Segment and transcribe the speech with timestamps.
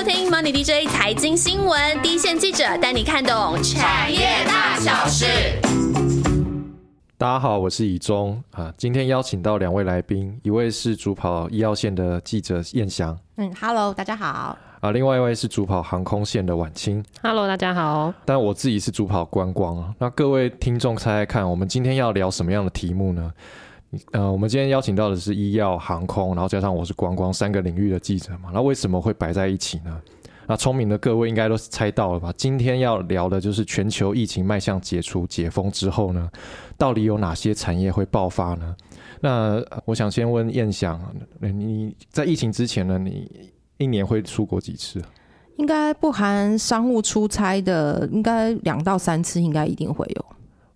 [0.00, 5.26] 收听 Money DJ 财经新闻，第一线记者带你看懂产业大小事。
[7.18, 14.56] 大家好，我是以中啊，今天邀请到两位来宾，一位是主跑医药线的记者燕翔，嗯，Hello，大家好。
[14.80, 18.10] 啊，另外一位是主跑航空线的晚清，Hello，大家好。
[18.24, 19.94] 但我自己是主跑观光啊。
[19.98, 23.30] 那各位听众猜猜看，我们今天要聊什么样的题目呢？
[24.12, 28.50] 呃，我们今天邀请到的是医药、航空，然后加上我是观光三个领域的记者嘛。
[28.52, 30.00] 那为什么会摆在一起呢？
[30.46, 32.32] 那聪明的各位应该都猜到了吧？
[32.36, 36.28] 今天要聊的就是全球疫情迈向解除、解封之后呢，
[36.76, 38.76] 到底有哪些产业会爆发呢？
[39.20, 41.00] 那我想先问燕翔，
[41.40, 45.02] 你在疫情之前呢，你一年会出国几次？
[45.56, 50.26] 应该不含商务出差的，应该两到三次，应该一定会有。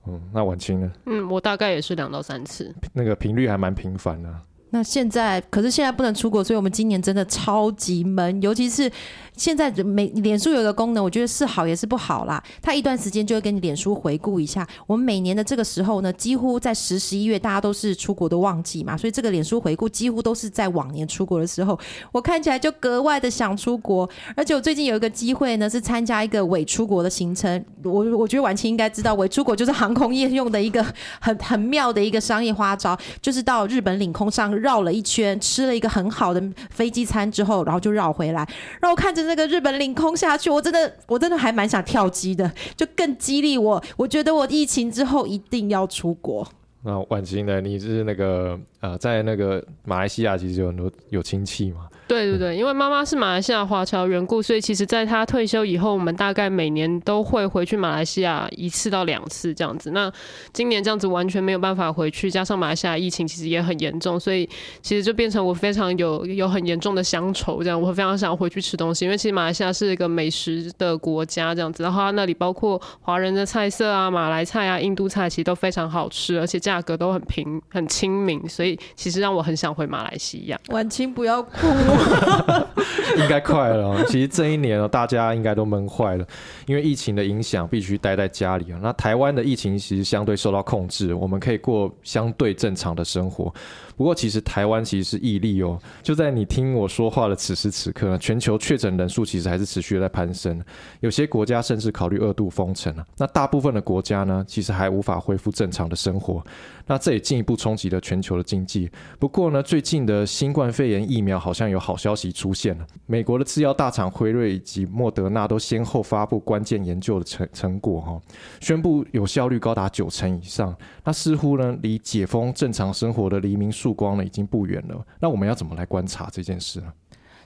[0.06, 0.92] 嗯，那晚清呢？
[1.06, 4.28] 嗯，我大概也是两到三次，那个频率还蛮频繁的。
[4.70, 8.90] 那现在，可是现在不能出国，所以我们今年真的超级闷，尤其是。
[9.37, 12.43] 现在每脸书有一个功能，我觉得是好也是不好啦。
[12.63, 21.76] 它一段时间就会跟你脸书回顾一下，我们每年的这个时候呢，几乎在十十一月，大家都是出国的旺季嘛，所以这个脸书回顾几乎都是在往年出国的时候。
[22.13, 27.65] 我看起来就格外的想出国，而且我最近有一个机会呢，是参加一个伪出国的行程。
[27.82, 30.85] 我我觉得婉清应该知道，伪出国就是航空业用的一个
[31.21, 38.48] 很 很妙的一个商业花招，就是到日本领空上绕了一圈，吃了一个很好的飞机餐之后，然后就绕回来，
[38.80, 39.23] 让我看着。
[39.26, 43.82] 那个日本领空下去，我真的，我真的还蛮想跳机的，就更激励我。
[43.96, 46.46] 我觉得我疫情之后一定要出国。
[46.82, 47.60] 那婉清呢？
[47.60, 51.88] 你是那个呃，在那个马来西亚，其实有很多有亲戚嘛？
[52.07, 59.91] 对对对，因为妈妈是马来西亚华侨缘故，所以其实在她退休以后，我们大概每年都会回去马来西亚一次到两次这样子。
[59.93, 60.13] 那
[60.52, 64.49] 今年这样子完全没有办法回去，加上马来西亚疫情其实也很严重，所以
[64.82, 80.60] 其实就变成我非常有有很严重的乡愁，这样我会非常想回去吃东西，因为其实马来西亚是一个美食的国家这样子，然后它那里包括华人的菜色啊、马来菜啊、印度菜，其实都非常好吃，而且价格都很平很亲民，所以其实让我很想回马来西亚。
[80.69, 81.66] 晚清不要哭。
[83.16, 84.05] 应该快了。
[84.06, 86.27] 其实这一年哦，大家应该都闷坏了，
[86.66, 88.78] 因为疫情的影响，必须待在家里啊。
[88.82, 93.53] 那台湾的疫情其实相对受到控制，我们可以过相对正常的生活。
[93.97, 95.78] 不过，其实台湾其实是毅力哦。
[96.03, 100.60] 就在你听我说话的此时此刻，全球确诊人数其实还是持续在攀升，
[101.00, 103.06] 有些国家甚至考虑二度封城啊。
[103.16, 106.44] 那大部分的国家呢，其实还无法恢复正常的生活。
[106.87, 108.91] 那这也进一步冲击了全球的经济。
[109.19, 112.87] 不过呢，最近的新冠肺炎疫苗好像有好消息出现了。
[113.06, 118.21] 美国的制药大厂辉瑞以及莫德纳都先后发布关键研究的成成果，哈，
[118.61, 120.76] 宣布有效率高达九成以上。
[121.03, 125.06] 那似乎呢，离解封正常生活的黎明曙光了，已经不远了。
[125.20, 126.90] 那我们要怎么来观察这件事呢？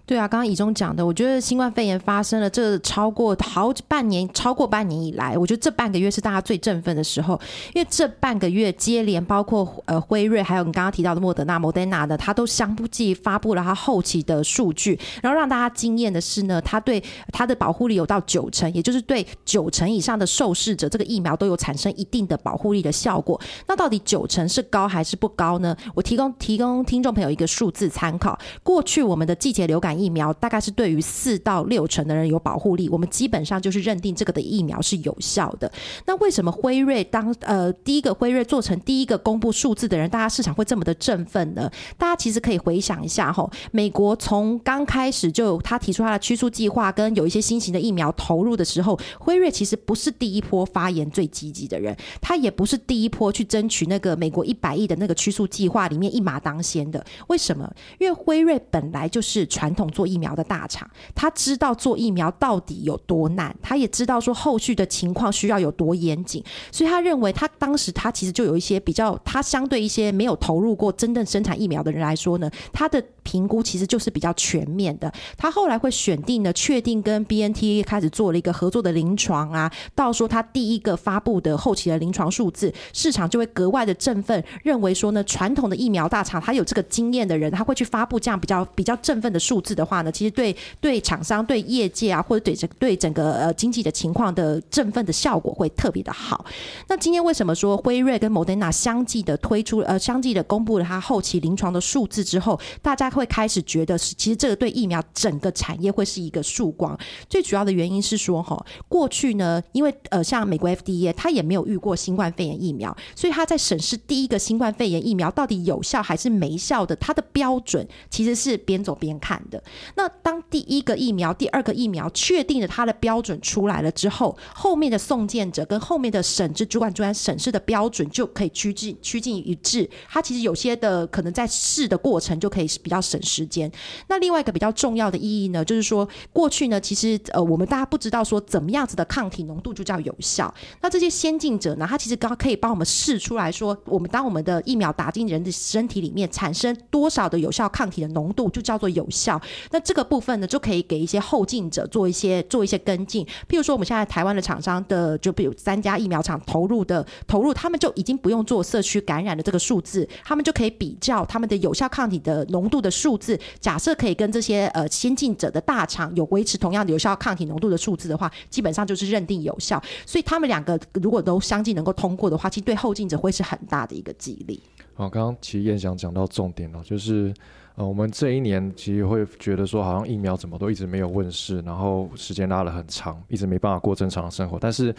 [0.09, 7.39] 对啊，刚刚以中讲的，我觉得新冠肺炎发生了这超过好半年，超过半年以来，我觉得这半个月是大家最振奋的时候，
[7.75, 23.39] 因为这半个月接连包括呃辉瑞，还有你刚刚提到的莫德纳、莫德纳的，它都相继发布了它后期的数据，然后让大家惊艳的是呢，它对它的保护力有到九成，也就是对九成以上的受试者，这个疫苗都有产生一定的保护力的效果。
[23.67, 25.77] 那到底九成是高还是不高呢？
[25.95, 29.98] 我提供提供听众朋友一个数字参考，过去我们的季节流感。
[29.99, 35.71] 疫苗大概是对于四到六成的人有保护力，我们基本上就是认定这个的疫苗是有效的。
[36.07, 41.69] 那为什么辉瑞当呃第一个辉瑞做成第一个公布数字的人，大家市场会这么的振奋呢？
[41.97, 57.05] 大家其实可以回想一下哈，美国从刚开始就他提出他的驱速计划跟有一些新型的疫苗投入的时候，辉瑞其实不是第一波发言最积极的人，他也不是第一波去争取那个美国一百亿的那个驱速计划里面一马当先的。
[57.27, 57.69] 为什么？
[57.99, 59.88] 因为辉瑞本来就是传统。
[59.91, 75.13] 做疫苗的大厂，他知道做疫苗到底有多难，他也知道说后续的情况需要有多严谨，所以他认为他当时他其实就有一些比较，他相对一些没有投入过真正生产疫苗的人来说呢，他的评估其实就是比较全面的。
[75.37, 89.68] 他后来会选定呢，确定跟 B N T 开始做了一个合作的临床啊，到说他第一个发布的后期的临床数字，市场就会格外的振奋，认为说呢，传统的疫苗大厂他有这个经验的人，他会去发布这样比较比较振奋的数字。
[89.75, 96.45] 的话呢，其实对对厂商、对业界啊，或者对整对整个呃经济的情况的振奋的效果会特别的好。
[96.89, 106.99] 那今天为什么说辉瑞跟 Moderna 相继的推出呃相继的公布了它后期临床的数字之后，大家会开始觉得是其实这个对疫苗整个产业会是一个曙光。
[107.29, 119.58] 最主要的原因是说哈，过去呢，因为呃像美国 FDA 它也没有遇过新冠肺炎疫苗，所以它在审视第一个新冠肺炎疫苗到底有效还是没效的，它的标准其实是边走边看的。
[119.95, 129.89] 那当第一个疫苗、第二个疫苗确定了它的标准出来了之后，后面的送件者跟后面的审治主管机关审视的标准就可以趋近趋近一致。
[130.09, 133.71] 它其实有些的可能在试的过程就可以比较省时间。
[134.09, 140.53] 那另外一个比较重要的意义呢，就是说过去呢，其实呃我们大家不知道说怎么样子的抗体浓度就叫有效。
[140.81, 149.41] 那这些先进者呢，他其实刚可以帮我们试出来说，我们当我们的疫苗打进人的身体里面，产生多少的有效抗体的浓度，就叫做有效。
[149.71, 153.25] 那这个部分呢，就可以给一些后进者做一些做一些跟进。
[153.49, 163.39] 譬如说，我们现在台湾的厂商的，就比如三家疫苗厂投入的投入，他们就已经不用做社区感染的这个数字，他们就可以比较他们的有效抗体的浓度的数字。
[163.61, 169.83] 假设可以跟这些呃先进者的大厂有维持同样的有效抗体浓度的数字的话，基本上就是认定有效。
[170.07, 174.61] 所以他们两个如果都相继能够通过的话，其实对后进者会是很大的一个激励。
[174.95, 177.33] 好，刚刚其实燕翔讲到重点了，就是
[177.79, 184.59] 呃，我们这一年其实会觉得说，好像疫苗怎么都一直没有问世，然后时间拉了很长，一直没办法过正常的生活。
[184.59, 184.93] 但是，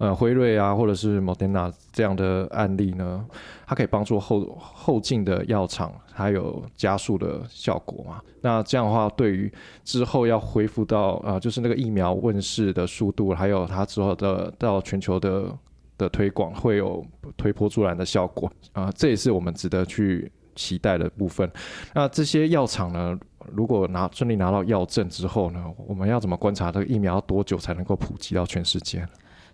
[0.00, 3.24] 呃，辉瑞啊，或者是 Moderna 这样的案例呢，
[3.68, 8.20] 它可以帮助后后进的药厂，还有加速的效果嘛。
[8.40, 9.52] 那这样的话，对于
[9.84, 15.56] 之后要恢复到啊，就是那个疫苗问世的速度，还有它之后的到全球的。
[15.96, 21.50] 的推广会有推波助澜的效果啊，这也是我们值得去期待的部分。
[21.94, 23.18] 那这些药厂呢，
[23.52, 29.06] 如果拿顺利拿到药证之后呢，我们要怎么观察这个疫苗要多久才能够普及到全世界？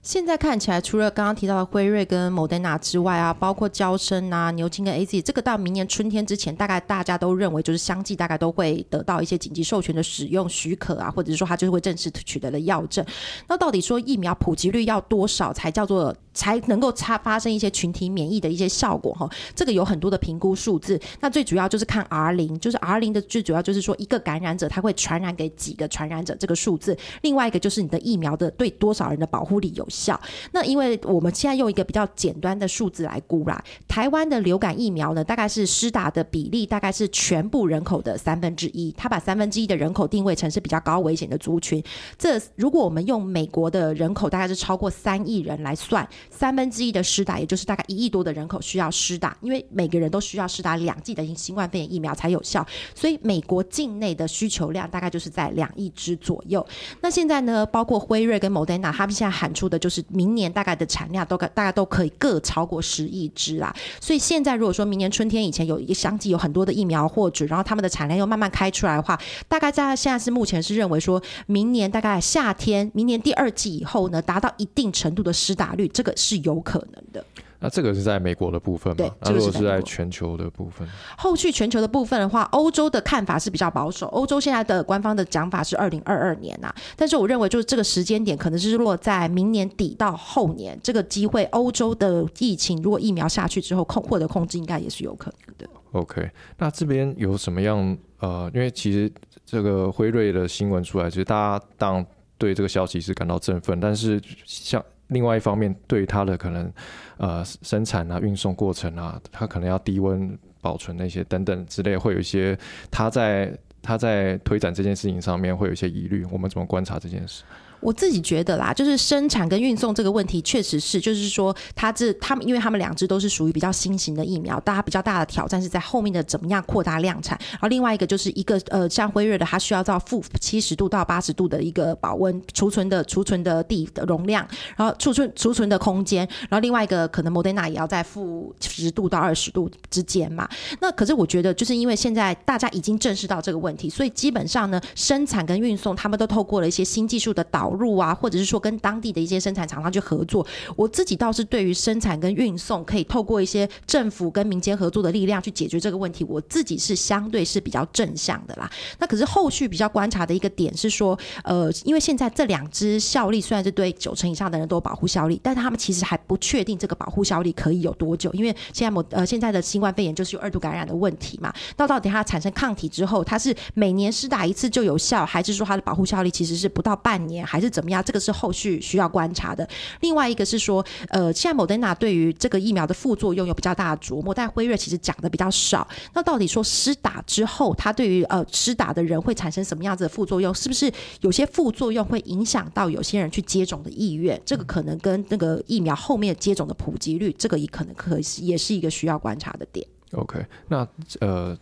[0.03, 13.05] 现在看起来，除了刚刚提到的辉瑞跟莫德纳之外啊，包括交生啊、牛津跟 A Z，这个到明年春天之前，大概大家都认为就是相继大概都会得到一些紧急授权的使用许可啊，或者是说它就是会正式取得了药证。
[13.47, 19.13] 那到底说疫苗普及率要多少才叫做才能够差发生一些群体免疫的一些效果？
[19.13, 20.99] 哈，这个有很多的评估数字。
[21.21, 26.97] 那最主要就是看 R 零，就是 R 零的最主要就是说一个感染者他会传染给几个传染者这个数字。
[27.21, 29.87] 另外一个就是你的疫苗的对多少人的保护力有。
[29.91, 30.19] 效
[30.53, 41.83] 那，因为我们现在用一个比较简单的数字来估啦，台湾的流感疫苗呢，大概是施打的比例大概是全部人口的三分之一，它把三分之一的人口定位成是比较高危险的族群。
[42.17, 56.65] 这如果我们用美国的人口大概是超过三亿人来算，三分之一的施打，也就是大概一亿多的人口需要施打，因为每个人都需要施打两剂的新冠肺炎疫苗才有效，所以美国境内的需求量大概就是在两亿支左右。
[57.01, 59.81] 那现在呢，包括辉瑞跟 Moderna，他们现在喊出的。
[59.81, 69.19] 就是明年大概的产量都可大概都可以各超过十亿支啦，所以现在如果说明年春天以前有一个相继有很多的疫苗获准，然后他们的产量又慢慢开出来的话，
[69.49, 77.25] 大概在现在是目前是认为说明年大概夏天，明年第二季以后呢，达到一定程度的施打率，这个是有可能的。
[77.63, 79.15] 那这个是在美国的部分吗？
[79.21, 84.07] 那如果是在全球的部分，后续全球的部分的话，欧洲的看法是比较保守。
[84.07, 95.69] 欧洲现在的官方的讲法是二零二二年呐，但是我认为就是这个时间点可能是落在明年底到后年，这个机会，欧洲的疫情如果疫苗下去之后控获得控制，应该也是有可能的。
[95.93, 99.13] OK，那这边有什么样呃，因为其实
[99.45, 102.03] 这个辉瑞的新闻出来，其实大家当
[102.39, 104.83] 对这个消息是感到振奋，但是像。
[105.11, 106.73] 另外一方面，对它的可能，
[107.19, 112.59] 呃，生产啊、运送过程啊，它可能要低温保存那些等等之类，会有一些，
[112.91, 116.27] 他在他在推展这件事情上面会有一些疑虑。
[116.31, 117.45] 我们怎么观察这件事？
[117.81, 127.39] 我自己觉得啦，就是生产跟运送这个问题，确实是，就是说，它这他们，因为他们两只都是属于比较新型的疫苗，大家比较大的挑战是在后面的怎么样扩大量产。
[127.53, 134.47] 然后另外一个就是一个呃，像辉瑞的，它需要到负七十度到八十度的一个保温储存的储存的地的容量，
[134.77, 136.29] 然后储存储存的空间。
[136.49, 140.47] 然后另外一个可能莫德纳也要在负十度到二十度之间嘛。
[140.81, 147.70] 那可是我觉得，就是因为现在大家已经正视到这个问题，所以基本上呢，生产跟运送他们都透过了一些新技术的导。
[147.71, 158.69] 投入啊，或者是说跟当地的一些生产厂商去合作，我自己倒是对于生产跟运送可以透过一些政府跟民间合作的力量去解决这个问题，我自己是相对是比较正向的啦。
[158.99, 171.53] 那可是后续比较观察的一个点是说，呃，因为现在这两支效力虽然是对九成以上的人都有保护效力，但是他们其实还不确定这个保护效力可以有多久，因为现在某呃现在的新冠肺炎就是有二度感染的问题嘛。
[171.77, 178.03] 到到底它产生抗体之后，它是每年施打一次就有效，还是说它的保护效力其实是不到半年，还是怎么样？
[178.03, 179.69] 这个是后续需要观察的。
[180.01, 185.87] 另外一个是说，呃，现在莫德纳对于这个疫苗的副作用有比较大的琢磨，但辉瑞其实讲的比较少。
[186.15, 190.55] 那到底说施打之后，它对于呃施打的人会产生什么样子的副作用？
[190.55, 190.91] 是不是
[191.21, 194.41] 有些副作用会影响到有些人去接种的意愿？
[194.45, 199.87] 这个可能跟那个疫苗后面接种的普及率，这个也可能可也是一个需要观察的点。
[200.13, 200.87] OK，那
[201.21, 201.57] 呃。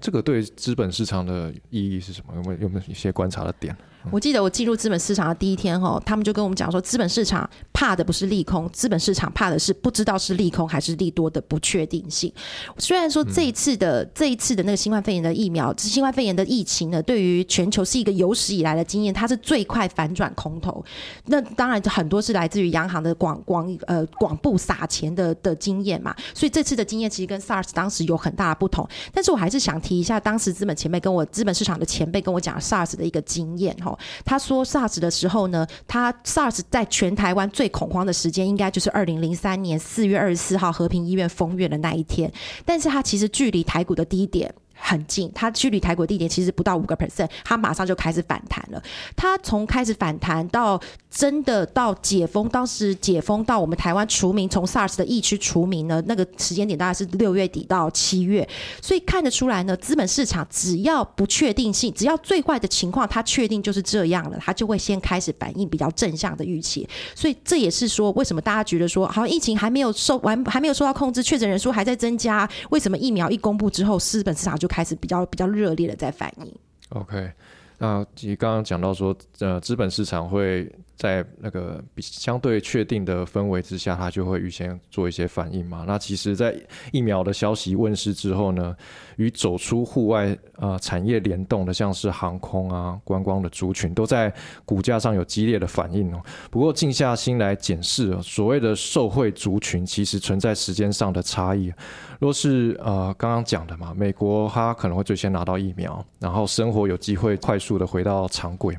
[0.00, 2.34] 这个对资本市场的意义是什么？
[2.36, 3.74] 有没有有没有一些观察的点？
[4.10, 12.32] 我记得我进入资本市场的第一天哈，他们就跟我们讲说，资本市场怕的不是利空，资本市场怕的是不知道是利空还是利多的不确定性。
[12.78, 20.84] 虽然说这一次的这一次的那个新冠肺炎的疫苗，新冠肺炎的疫情呢，对于全球是一个有史以来的经验，它是最快反转空头。
[21.26, 26.14] 那当然很多是来自于央行的广广呃广布撒钱的的经验嘛。
[26.34, 28.86] 所以这次的经验其实跟 SARS 当时有很大的不同。
[29.12, 33.93] 但是我还是想提一下，当时资本前辈跟我资本市场的前辈跟我讲 SARS 的一个经验哈。
[34.24, 42.32] 他说 SARS 的时候呢，他 SARS 在全台湾最恐慌的时间，应该就是二零零三年四月二十四号和平医院封院的那一天。
[42.64, 44.54] 但是他其实距离台股的低点。
[44.86, 48.82] 很近，它距离台股地点其实不到五个 percent，它马上就开始反弹了。
[49.16, 50.78] 它从开始反弹到
[51.10, 58.46] 真的到解封，当时解封到我们台湾除名，从 SARS 的疫区除名呢，那个时间点大概是六月底到七月，
[58.82, 66.86] 所以看得出来呢，资本市场只要不确定性，只要最坏的情况它确定就是这样了，它就会先开始反映比较正向的预期。
[67.14, 76.52] 所以这也是说，为什么大家觉得说，好像疫情还没有受完，还没有受到控制，确诊人数还在增加，为什么疫苗一公布之后，资本市场就开始比较比较热烈的在反应。
[76.88, 77.30] OK，
[77.78, 85.84] 那其实刚刚讲到说，呃，资本市场会在那个比相对确定的氛围之下，它就会预先做一些反应嘛。
[85.86, 86.54] 那其实，在
[86.92, 88.74] 疫苗的消息问世之后呢，
[89.16, 94.32] 与走出户外呃产业联动的，像是航空啊、观光的族群，都在
[94.64, 96.20] 股价上有激烈的反应哦。
[96.50, 101.72] 不过静下心来检视，所谓的受惠族群，其实存在时间上的差异。
[102.20, 108.76] 若是呃刚刚讲的嘛，美国它可能会最先拿到疫苗，然后生活有机会快速的回到常轨。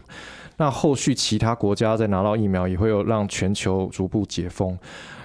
[0.57, 4.77] 那后续其他国家在拿到疫苗，也会有让全球逐步解封。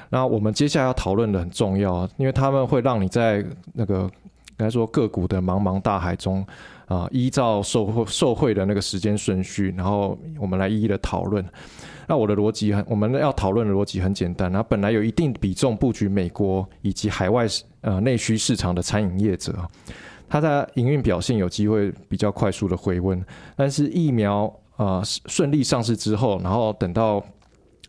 [0.09, 6.45] 那我们接下来要讨论的很重要，因为他们会让你在那个应该说个股的茫茫大海中
[6.87, 11.45] 啊，依照受惠受惠的那个时间顺序，然后我们来一一的讨论。
[12.09, 14.51] 那我的逻辑很，我们要讨论的逻辑很简单。
[14.51, 17.47] 那本来有一定比重布局美国以及海外
[17.83, 19.57] 呃内需市场的餐饮业者，
[20.29, 23.25] 它在营运表现有机会比较快速的回温。
[23.55, 24.53] 但是疫苗
[24.85, 27.25] 啊顺利上市之后，然后等到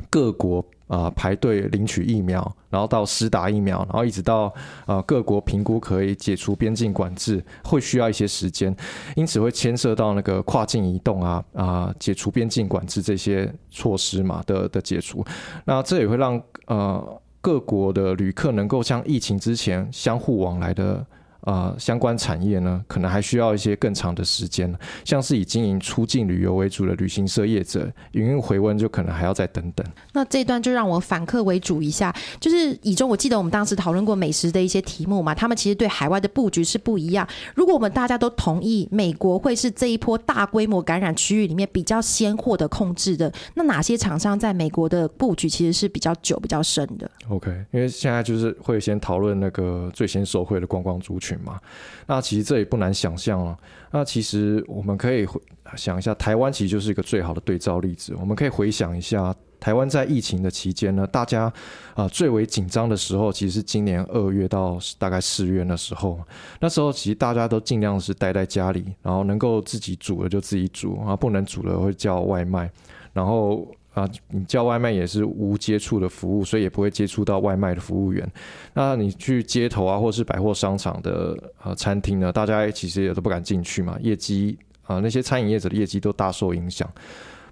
[0.10, 0.64] 各国。
[0.92, 4.54] 啊，排队领取疫苗，然后到施打疫苗，然后一直到
[4.86, 8.76] 啊各国评估可以解除边境管制，会需要一些时间，
[9.16, 15.26] 因此会牵涉到那个跨境移动啊啊解除边境管制这些措施嘛的的解除，
[15.64, 21.06] 那这也会让呃各国的旅客能够像疫情之前相互往来的。
[21.42, 24.72] 啊，相关产业呢，可能还需要一些更长的时间。
[25.04, 29.86] 像是以经营出境旅游为主的旅行社业者，营运回温就可能还要再等等。
[30.14, 37.28] 那这段就让我反客为主一下，就是以中，我记得我们当时讨论过美食的一些题目嘛，他们其实对海外的布局是不一样。
[37.56, 51.31] 如果我们大家都同意美国会是这一波大规模感染区域里面比较先获得控制的，那哪些厂商在美国的布局其实是比较久、比较深的？OK，因为现在就是会先讨论那个最先受惠的观光族群。
[51.40, 51.60] 嘛，
[52.06, 53.58] 那其实这也不难想象啊。
[53.92, 55.28] 那其实我们可以
[55.76, 58.16] 想一下，台湾其实就是一个最好的对照例子。
[58.20, 61.52] 我们可以回想一下，台湾在疫情的期间呢，大家
[61.94, 66.20] 啊最为紧张的时候，其实是今年二月到大概四月那时候。
[66.60, 72.72] 那时候其实大家都尽量是待在家里，然后能够自己煮的就自己煮啊，不能煮的会叫外卖，
[73.14, 73.68] 然后。
[73.94, 78.26] 啊，你叫外卖也是无接触的服务，所以也不会接触到外卖的服务员。
[78.74, 86.90] 那你去街头啊，或是百货商场的呃餐厅呢，大家其实也都不敢进去嘛，业绩啊那些餐饮业者的业绩都大受影响。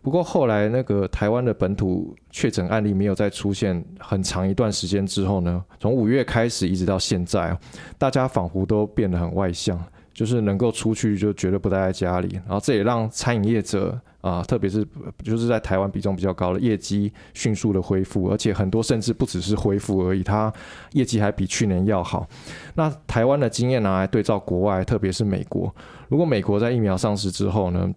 [0.02, 7.58] 不过后来那个台湾的本土确诊案例没有再出现很长一段时间之后呢，从五月开始一直到现在，
[7.98, 9.78] 大家仿佛都变得很外向，
[10.20, 13.98] 就是能够出去就绝对不待在家里，然后这也让餐饮业者。
[14.20, 14.86] 啊，特别是
[15.24, 20.52] 就是在台湾比重比较高的业绩迅速的恢复，而且很多甚至不只是恢复而已，它
[20.92, 22.28] 业绩还比去年要好。
[22.76, 25.74] 那台湾的经验拿来对照国外，特别是美国，
[26.10, 27.90] 如果美国在疫苗上市之后呢，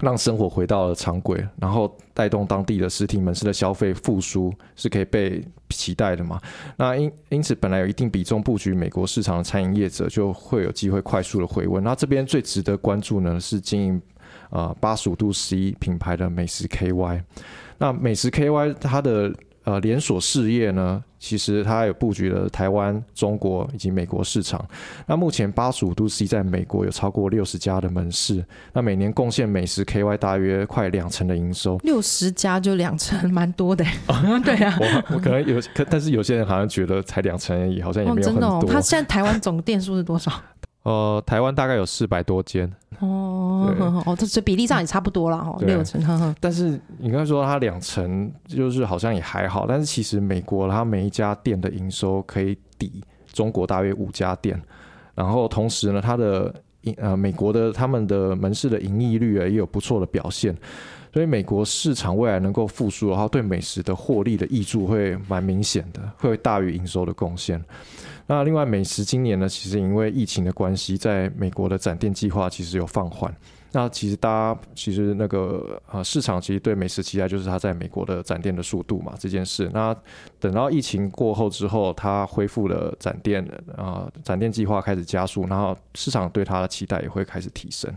[0.00, 6.40] 让生活回到了常轨，然后带动当地的实体门市的消费复苏，是可以被期待的嘛？
[6.76, 11.82] 那因因此，本来有一定比重布局美国市场的餐饮业者，就会有机会快速的回温。
[11.82, 14.02] 那这边最值得关注呢，是经营。
[14.50, 17.22] 啊，八十五度 C 品牌的美食 KY，
[17.78, 19.32] 那美食 KY 它的
[19.64, 24.64] 呃连锁事业呢，其实它有布局了台湾、中国以及美国市场。
[25.06, 31.76] 那目前八十五度 C 在美国有超过六十家的门市，那每年贡献美食 KY 大约快两成的营收。
[31.84, 33.84] 六十家就两成， 蛮多的。
[34.44, 38.64] 对啊，我我可能有，可但是有些人好像觉得才两成而已，好像也没有很多。
[38.64, 40.32] 他现在台湾总店数是多少？
[40.82, 42.70] 呃，台湾大概有四百多间，
[43.00, 46.34] 哦哦，这这比例上也差不多了哈，对六成，呵呵。
[46.40, 54.58] 但是你刚才说它两成，就是好像也还好，但是其实美国它每一家店的营收可以抵中国大约五家店，
[55.14, 60.56] 然后同时呢，它的营呃美国的他们的门市的盈利率啊也有不错的表现，
[61.12, 67.62] 所以美国市场未来能够复苏，然后对美食的获利的益处会蛮明显的，会大于营收的贡献。
[68.26, 73.34] 那另外，美食今年呢，其实因为疫情的关系，在美国的展店计划其实有放缓。
[73.72, 79.70] 那其实大家其实那个呃市场其实对美食期待就是它在美国的展店的速度嘛这件事。
[79.72, 79.94] 那
[80.40, 83.44] 等到疫情过后之后，它恢复了展店
[83.76, 87.92] 啊、呃展店计划开始加速，然后市场对它的期待也会开始提升。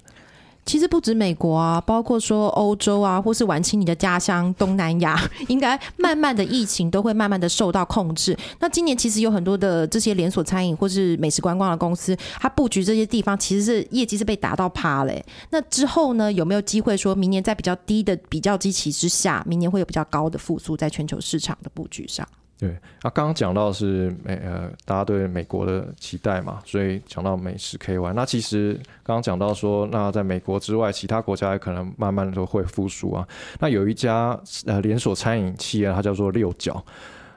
[0.65, 8.37] 其实不止美国啊，包括说欧洲啊，或是晚清你的家乡东南亚， 应该慢慢的疫情都会慢慢的受到控制。
[8.59, 22.27] 那今年其实有很多的这些连锁餐饮或是美食观光的公司，它布局这些地方，其实是业绩是被打到趴嘞、那之后呢，有没有机会说明年在比较低的比较基期之下，明年会有比较高的复苏在全球市场的布局上？
[22.63, 28.13] 对，那刚刚讲到是美呃，大家对美国的期待嘛，所以讲到美食 KY。
[28.13, 33.27] 那其实刚刚讲到说，那在美国之外，其他国家也可能慢慢的都会复苏啊。
[33.59, 36.81] 那有一家呃连锁餐饮企业，它叫做六角。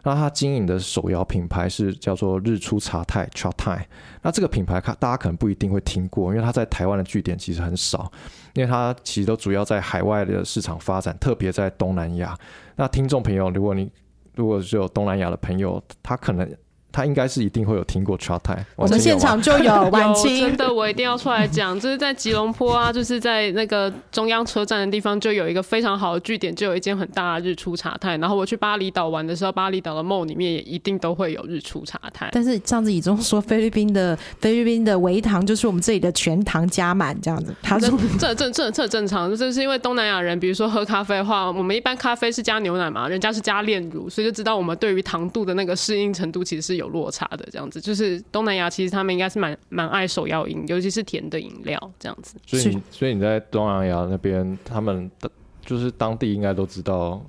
[0.04, 3.88] 那它经营的手摇品牌是叫做日出茶太 c h a t a
[4.23, 8.09] 那这个品牌，看大家可能不一定会听过，因为它在台湾的据点其实很少，
[8.54, 12.38] 因为它其实都主要在海外的市场发展，特别在东南亚。
[12.76, 13.90] 那听众朋友，如果你
[14.37, 16.49] 如果是有东南亚的朋友，他可能
[16.97, 28.17] 他应该是一定会有听过 c h a t a 我们现场就有 晚有清真的，我一定要出来讲，就是在吉隆坡啊，就是在那个中央车站的地方，就有一个非常好的据点，就有一间很大的日出茶太。
[28.17, 32.31] 然后我去巴厘岛玩的时候，巴厘岛的 mall 里面也一定都会有日出茶太。
[32.33, 47.46] 但是上次以中说菲律宾的菲律宾的微糖就是我们这里的全糖加满这样子，他说这这这这正常，这是因为东南亚人，比如说喝咖啡的话，我们一般咖啡是加牛奶嘛，人家是加炼乳，所以就知道我们对于糖度的那个适应程度其实是有落差的。
[47.50, 52.36] 这样子，就是东南亚其实他们应该是蛮蛮爱手摇饮，尤其是甜的饮料这样子。
[52.46, 55.30] 所以你所以你在东南亚那边，他们的
[55.64, 57.20] 就是当地应该都知道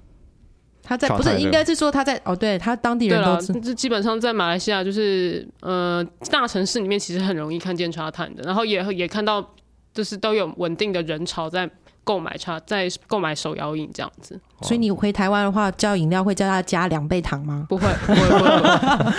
[0.84, 9.54] 他在不是应该是说他在哦，对他当地对了人都知，这基本上在马来西亚就是呃大城市里面其实很容易看见茶摊的，然后也也看到
[9.94, 11.70] 就是都有稳定的人潮在
[12.08, 14.40] 购买茶，在购买手摇饮这样子。
[14.62, 17.66] 所以你回台湾的话，叫饮料会叫他加两倍糖吗？
[17.68, 18.60] 不会，不会，不会，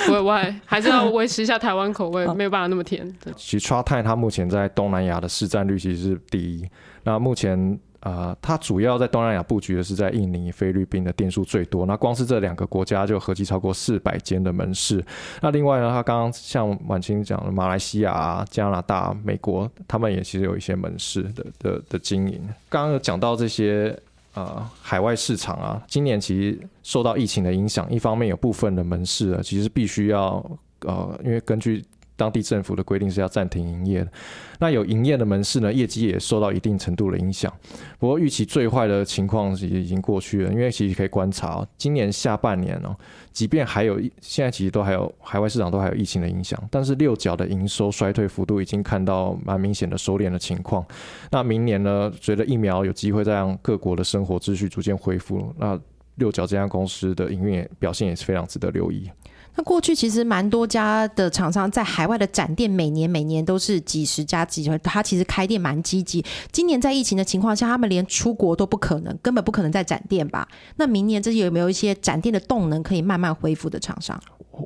[0.07, 3.07] 不会，不会，还是要维持一下台湾口味，没有办法那么甜。
[3.23, 6.67] 对其实 c h a t a 它目前在东南亚的市占率其实是第一。
[7.05, 11.85] 那目前呃，它主要在东南亚布局的是在印尼、菲律宾的店数最多。
[11.85, 15.05] 那光是这两个国家就合计超过四百间的门市。
[15.43, 22.41] 那另外呢，它刚刚像婉清讲的，马来西亚、加拿大、美国，他们也其实有一些门市的的的经营。
[22.69, 23.95] 刚刚有讲到这些。
[24.35, 30.35] 呃，海外市场啊，今年其实受到疫情的影响，一方面有部分的门市啊，其实必须要
[30.83, 31.85] 呃，因为根据
[32.19, 34.11] 当地政府的规定是要暂停营业的。
[34.59, 37.51] 那有营业的门市呢，业绩也受到一定程度的影响。
[37.99, 42.95] 不过预期最坏的情况其实已经过去了，因为其实可以观察、今年下半年哦，
[43.33, 50.85] 即便还有现在其实都还有海外市场都还有疫情的影响，但是六角的营收衰退幅度已经看到蛮明显的收敛的情况。
[51.31, 55.79] 那明年呢，随着疫苗有机会再让各国的生活秩序逐渐恢复，那
[56.17, 59.09] 六角这家公司的营运表现也是非常值得留意。
[59.59, 66.25] 那过去其实蛮多家的厂商在海外的展店，每年每年都是几十家、几十，他其实开店蛮积极。
[66.53, 70.47] 今年在疫情的情况下，他们连出国都不可能，根本不可能在展店吧？
[70.77, 74.17] 那明年这些有没有一些展店的动能可以慢慢恢复的厂商？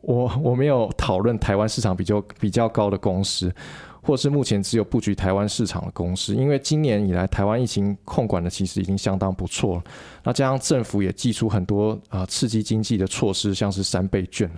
[0.03, 3.51] 我我没有讨论台湾市场比较比较高的公司，
[4.03, 9.85] 或是目前只有布局台湾市场的公司，因为今年以来台湾疫情控管的其实已经相当不错了。
[10.25, 14.51] 那加上政府也寄出很多呃刺激经济的措施，像是三倍券。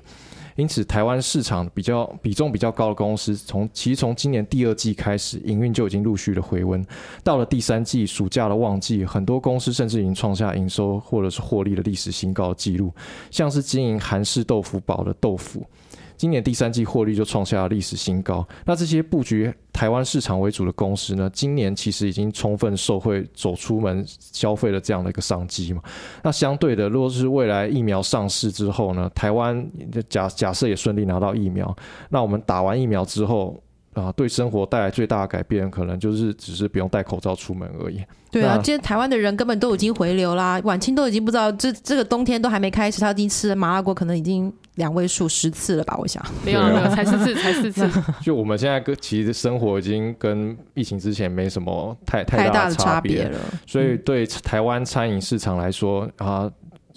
[0.57, 6.81] 因此，台湾市场比较比重比较高的公司，从其实从今年第二季开始，营运就已经陆续的回温。
[7.25, 12.93] 到了第三季暑假的旺季，很多公司甚至已经创下营收或者是获利的历史新高的记录，
[13.33, 15.67] 像是经营韩式豆腐堡的豆腐。
[16.17, 18.47] 今年第三季获利就创下了历史新高。
[18.65, 25.83] 那这些布局台湾市场为主的公司呢，今年其实已经充分受惠走出门消费的这样的一个商机嘛。
[26.23, 29.67] 那相对的，如果是未来疫苗上市之后呢，台湾
[30.09, 31.75] 假假设也顺利拿到疫苗，
[32.09, 33.61] 那我们打完疫苗之后。
[33.95, 38.03] 啊，对生活带来最大的改变，可能就是只是不用戴口罩出门而已。
[38.29, 45.97] 对啊，今天台湾的人根本都已经回流啦，晚清都已经不知道这这个冬天都还没开始，他已经吃了麻辣锅，可能已经两位数十次了吧？
[45.99, 47.89] 我想 没有没有，才四次， 才四次。
[48.23, 56.51] 就我们现在跟其实生活已经跟疫情之前没什么太太大的差别了，所以对台湾餐饮市场来说啊。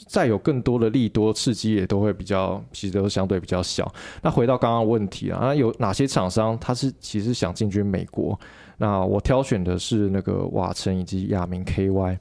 [0.06, 3.92] 再有更多的利多刺激，也都会比较，其实都相对比较小。
[4.22, 8.40] 那回到刚刚问题啊，有哪些厂商他是其实想进军美国？
[8.78, 12.16] 那我挑选的是那个瓦城以及亚明 KY。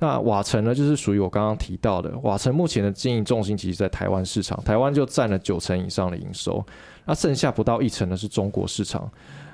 [0.00, 6.64] 那瓦城呢，就是属于我刚刚提到的，瓦城目前的经营重心其实在台湾市场，台湾就占了九成以上的营收，
[7.04, 9.10] 那剩下不到一成的是中国市场。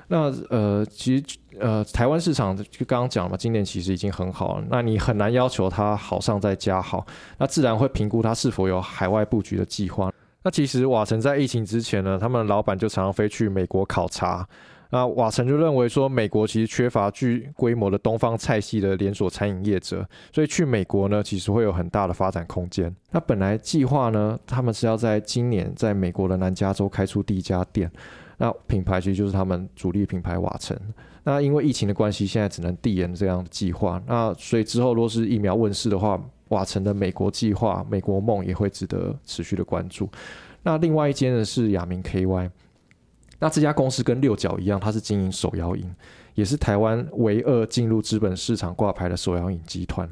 [0.07, 1.23] 那呃，其实
[1.59, 4.65] 呃，台湾市场就刚刚讲了嘛，今年其实已经很好了。
[4.69, 7.03] 那你很难要求它好上再加好，
[7.39, 10.13] 那自然会评估它是否有海外布局的计划。
[10.43, 14.47] 那其实瓦城在疫情之前呢，他们老板就常常飞去美国考察。
[14.95, 22.95] 那瓦城就认为说，美国其实缺乏具规模的东方菜系的连锁餐饮业者，所以去美国呢，其实会有很大的发展空间。
[23.11, 27.91] 那本来计划呢，他们是要在今年在美国的南加州开出第一家店。
[28.37, 30.79] 那品牌其实就是他们主力品牌瓦城。
[31.25, 34.01] 那因为疫情的关系，现在只能递延这样的计划。
[34.07, 40.07] 那所以之后若是疫苗问世的话，瓦城的美国计划、美国梦也会值得持续的关注。
[40.63, 42.49] 那另外一间呢是亚明 KY。
[43.39, 45.89] 那这家公司跟六角一样，它是经营手摇饮，
[46.33, 50.09] 也是台湾唯二进入资本市场挂牌的手摇饮集团。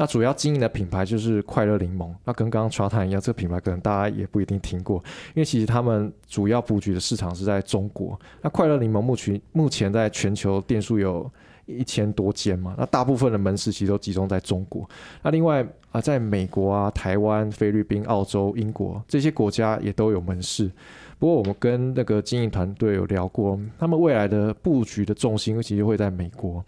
[0.00, 2.14] 那主要经营的品牌就是快乐柠檬。
[2.24, 5.02] 那跟刚刚传谈一样，这个品牌可能大家也不一定听过，
[5.34, 8.16] 因为其实他们主要布局的市场是在中国。
[8.40, 11.28] 那快乐柠檬目前目前在全球店数有
[11.66, 14.88] 一千多间嘛，那大部分的门市其实都集中在中国。
[15.20, 20.70] 那另外啊，在美国啊、台湾、菲律宾、澳洲、英国这些国家也都有门市。
[21.18, 26.64] 不过我们跟那个经营团队有聊过，他们未来的布局的重心其实会在美国。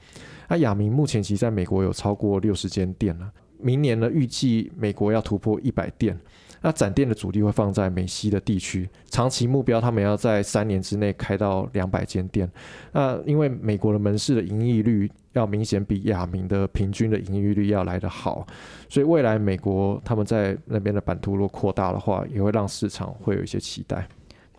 [0.48, 6.18] 那亚明目前其实在美国有超过六十间店了，明年呢预计美国要突破一百店。
[6.62, 12.50] 那展店的主力会放在美西的地区，长期目标他们要在三年之内开到两百间店。
[12.92, 18.46] 那因为美国的门市的盈利率要明显比亚明的平均的盈利率要来得好，
[18.90, 24.06] 所以未来美国他们在那边的版图若扩大的话，也会让市场会有一些期待。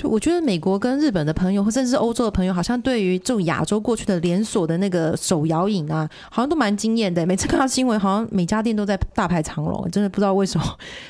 [0.04, 7.26] 我觉得美国跟日本的朋友，或甚至是欧洲的朋友，好像对于这种亚洲过去的连锁的那个手摇饮啊，好像都蛮惊艳的。
[7.26, 10.66] 每次看到新闻，好像每家店都在大排长龙，真的不知道为什么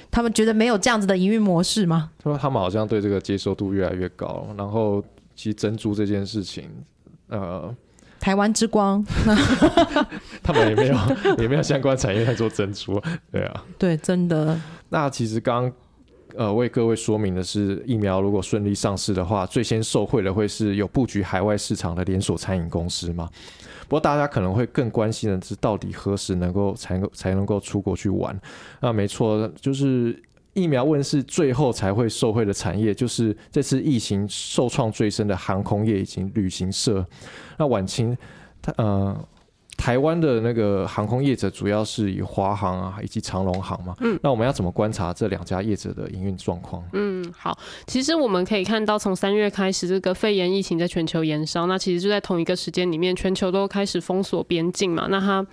[0.10, 2.10] 他们觉得没有这样子的营运模式吗？
[2.24, 4.48] 说他们好像对这个接受度越来越高。
[4.58, 5.04] 然后，
[5.36, 6.70] 其实珍珠这件事情，
[7.30, 7.74] 呃，
[8.20, 9.04] 台湾之光，
[10.44, 10.96] 他们也没有
[11.38, 13.02] 也没有相关产业在做珍珠，
[13.32, 14.60] 对啊，对，真的。
[14.90, 15.72] 那其实刚。
[16.36, 23.30] 呃，为各位说明的是，疫苗如果顺利上市的话，最先受惠的会是有布局海外市场的连锁餐饮公司嘛？
[23.88, 28.40] 不过大家可能会更关心的是，到底何时能够才能才能够出国去玩？
[28.80, 30.18] 那没错，就是
[30.54, 37.06] 疫苗问世最后才会受惠的产业，就是这次疫情受创最深的航空业以及旅行社。
[37.58, 38.18] 那晚清，
[38.62, 39.18] 他呃。
[39.82, 43.96] 台湾的那个航空业者主要是以华航啊，以及长龙航嘛。
[44.02, 46.84] 嗯，那我们要怎么观察这两家业者的营运状况？
[46.94, 55.08] 嗯，好，其实我们可以看到，从三月开始，这个肺炎疫情在全球延烧，那其实就在同一个时间里面，全球都开始封锁边境嘛。
[55.10, 55.44] 那它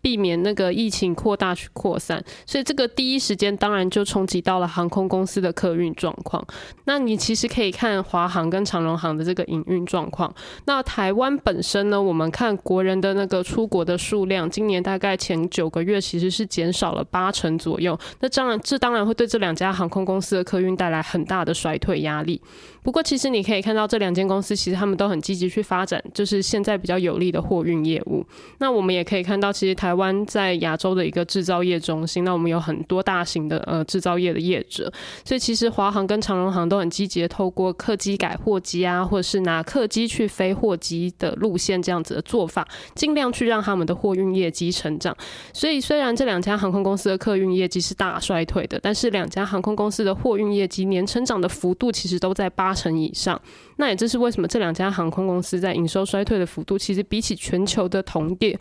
[0.00, 6.44] 避免那个疫情扩大去扩散，所以这个第一时间当然就冲击到了航空公司的客运状况。
[6.84, 10.34] 那你其实可以看华航跟长荣航的这个营运状况。
[10.64, 17.98] 那台湾本身呢，我们看国人的那个出国的数量，今年大概前九个月其实是减少了八成左右。
[18.20, 22.40] 那当然，这当然会对这两家航空公司的客运带来很大的衰退压力。
[22.82, 28.24] 不过，其实你可以看到这两间公司，其实他们都很积极去发展，就是现在比较有利的货运业务。
[28.58, 34.90] 那我们也可以看到，其实台湾在亚洲的一个制造业中心，那我们有很多大型的呃制造业的业者，
[35.26, 45.14] 所以其实华航跟长荣航都很积极的透过客机改货机啊，或者是拿客机去飞货机的路线这样子的做法，尽量去让他们的货运业绩成长。
[45.52, 52.69] 所以虽然这两家航空公司的客运业绩是大衰退的，但是两家航空公司的货运业绩年成长的幅度其实都在八。
[52.70, 53.40] 八成以上，
[53.78, 58.56] 那也就是为什么这两家航空公司在营收衰退的幅度，其实比起全球的同业，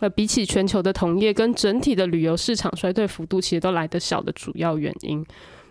[0.00, 5.22] 呃，比起全球的同业跟整体的旅游市场衰退幅度，其实都来得小的主要原因。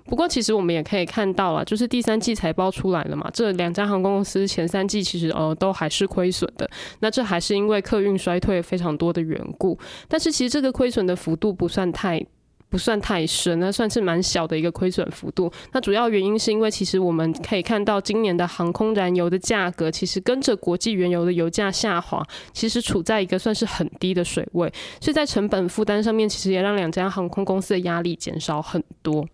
[0.06, 6.70] 不过，其实我们也可以看到了，就是第三季财报出来了嘛，这两家航空公司前三季其实呃都还是亏损的。
[7.00, 9.76] 那这还是因为客运衰退非常多的缘故，
[10.08, 12.24] 但是其实这个亏损的幅度不算太。
[12.69, 15.51] 不算太深，那算是蛮小的一个亏损幅度。
[15.71, 29.25] 那主要原因是因为，其实我们可以看到，今年的航空燃油的价格其实跟着国际原油的油价下滑，其实处在一个算是很低的水位，所以在成本负担上面，其实也让两家航空公司的压力减少很多。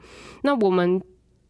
[0.43, 1.01] 那我们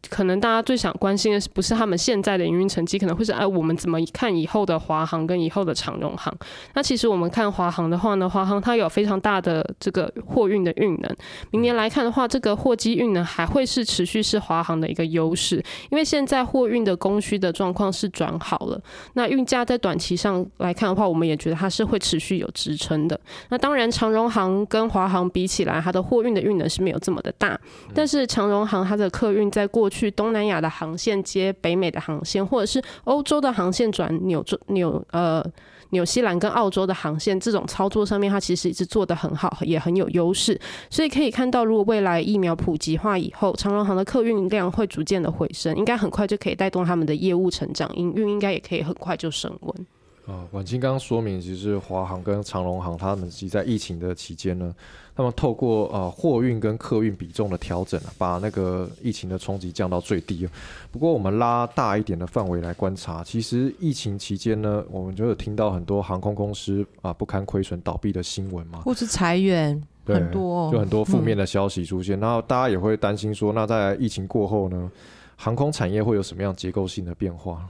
[0.09, 6.33] 可能大家最想关心的是不是他们现在的营运成绩，可能会是哎，我们怎么看以后的华航跟以后的长荣航？
[6.73, 11.15] 那其实我们看华航的话呢，华航它有非常大的这个货运的运能，
[11.51, 18.81] 明年来看的话，这个货机运能还会是持续是华航的一个优势，因为现在货运的供需的状况是转好了，
[19.13, 23.19] 那运价在短期上来看的话，我们也觉得它是会持续有支撑的。
[23.49, 27.59] 那当然，长荣航跟华航比起来，它的货运的运能是没有这么的大，
[27.93, 35.45] 但是长荣航它的客运在过去东南亚的航线接北美的航线，或者是欧洲的航线转纽洲纽呃
[35.91, 40.59] 纽西兰跟澳洲的航线，这种操作上面它其实一直做得很好，也很有优势。
[40.89, 49.87] 所以可以看到，如果未来疫苗普及化以后，长荣航的客运量会逐渐的回升，应该很快就可以带动他们的业务成长，营运应该也可以很快就升温。
[50.25, 54.73] 啊，婉清刚刚说明，其实华航跟长荣航他们其实在疫情的期间呢，
[55.15, 60.47] 他们透过呃货运跟客运比重的调整啊，把那个疫情的冲击降到最低。
[60.91, 74.91] 不过我们拉大一点的范围来观察，其实疫情期间呢，我们就有听到很多航空公司啊不堪亏损倒闭的新闻嘛，或是裁员对很多，就很多负面的消息出现，然后大家也会担心说，那在疫情过后呢，
[75.35, 77.67] 航空产业会有什么样结构性的变化？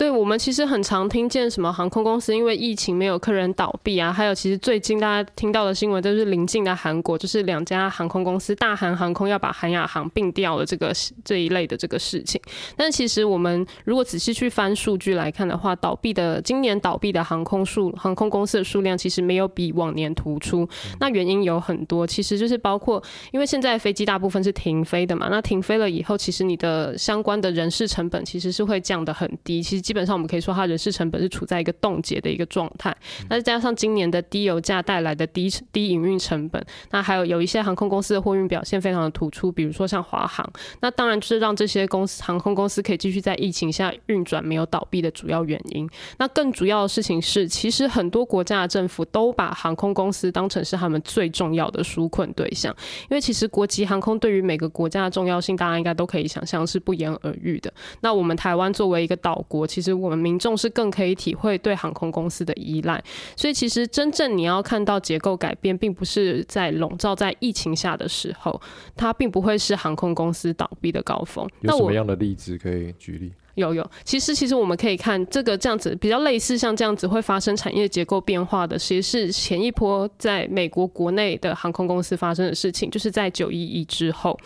[0.00, 10.90] 对我们其实很常听见什么航空公司因为疫情没有客人倒闭啊，还有其实最近大家听到的新闻都是临近的韩国，就是两家航空公司大韩航空要把韩亚航并掉了这个
[11.22, 12.40] 这一类的这个事情。
[12.78, 20.66] 但其实我们如果仔细去翻数据来看的话，倒闭的今年倒闭的航空数航空公司的数量其实没有比往年突出。
[20.98, 29.62] 那原因有很多，其实就是包括因为现在飞机大部分是停飞的嘛，那停飞了以后，其实你的相关的人事成本其实是会降得很低。
[29.62, 29.89] 其实。
[29.90, 32.96] 基本上我们可以说，它人事成本是处在一个冻结的一个状态。
[33.28, 40.48] 那再加上今年的低油价带来的低低营运成本，那还有有一些航空公司的货运表现非常的突出，比如说像华航。
[40.80, 45.90] 那当然就是让这些公司航空公司可以继续在疫情下运转，没有倒闭的主要原因。
[46.18, 52.72] 那更主要的事情是，其实很多国家的政府都把航空公司当成是他们最重要的纾困对象，
[53.08, 57.72] 因为其实国际航空对于每个国家的重要性，大家应该都可以想象是不言而喻的。
[58.02, 63.02] 那我们台湾作为一个岛国，其实我们民众是更可以体会对航空公司的依赖，
[63.36, 68.60] 所以其实真正你要看到结构改变，并不是在笼罩在疫情下的时候，
[68.96, 71.48] 它并不会是航空公司倒闭的高峰。
[71.60, 73.32] 有什么样的例子可以举例？
[73.56, 84.38] 有有，其实其实我们可以看这个这样子比较类似像这样子会发生产业结构变化的，其实是前一波在美国国内的航空公司发生的事情，就是在九一一之后。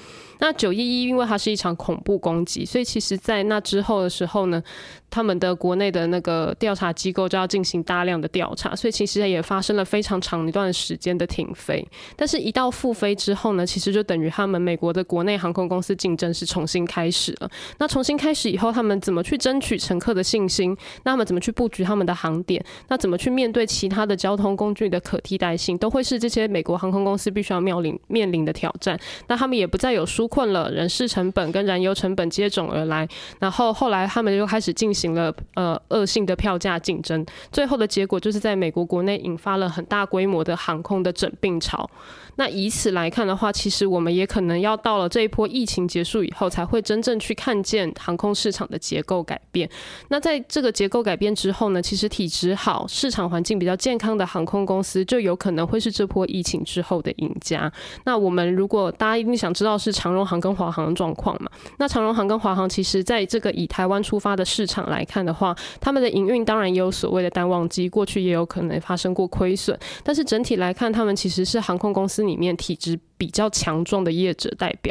[0.44, 4.62] 那九一一因为它是一场恐怖攻击，所以其实在那之后的时候呢，
[5.08, 11.82] 他们的国内的那个调查机构就要进行大量的调查，所以其实也发生了非常长一段时间的停飞。
[12.14, 17.50] 但是，一到复飞之后呢，其实就等于他们美国的国内航空公司竞争是重新开始了。
[17.78, 20.76] 那重新开始以后，他们怎么去争取乘客的信心？
[21.04, 22.62] 那他们怎么去布局他们的航点？
[22.88, 25.78] 那怎么去面对其他的交通工具的可替代性？
[25.78, 29.00] 都会是这些美国航空公司必须要面临面临的挑战。
[29.26, 30.28] 那他们也不再有输。
[30.34, 33.06] 困了，人事成本跟燃油成本接踵而来，
[33.38, 41.88] 然后后来他们就开始进行了呃恶性的票价竞争，最后的结果就是在美国国内引发了很大规模的航空的整并潮。
[42.36, 49.70] 那以此来看的话，其实我们也可能要到了这一波疫情结束以后，才会真正去看见航空市场的结构改变。
[50.08, 57.72] 那在这个结构改变之后呢，其实体质好、市场环境比较健康的航空公司，就有可能会是这波疫情之后的赢家。
[58.04, 61.50] 那我们如果大家一定想知道是长长荣航跟华航的状况嘛？
[61.78, 72.24] 那长荣航跟华航其实在这个以台湾出发的市场来看的话，他们的营运当然也有所谓的淡旺季，过去也有可能发生过亏损，但是整体来看，他们其实是航空公司。
[72.24, 74.90] 里面体质比较强壮的业者代表，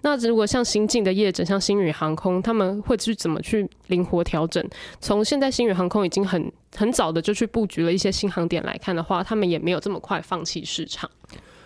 [0.00, 4.66] 那如果像新进的业者，像新宇航空，他们会去怎么去灵活调整？
[4.98, 11.10] 从现在新宇航空已经很很早的就去布局了一些新航点来看的话，他们也没有这么快放弃市场。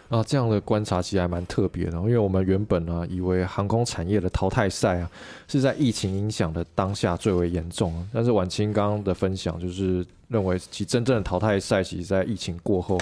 [0.09, 5.11] 啊，这样的观察其实还蛮特别的，因为我们原本呢以为航空产业的淘汰赛啊
[5.49, 12.99] 是在疫情影响的当下最为严重，但是晚清刚刚的分享就是认为其真正的淘汰赛其实在疫情过后。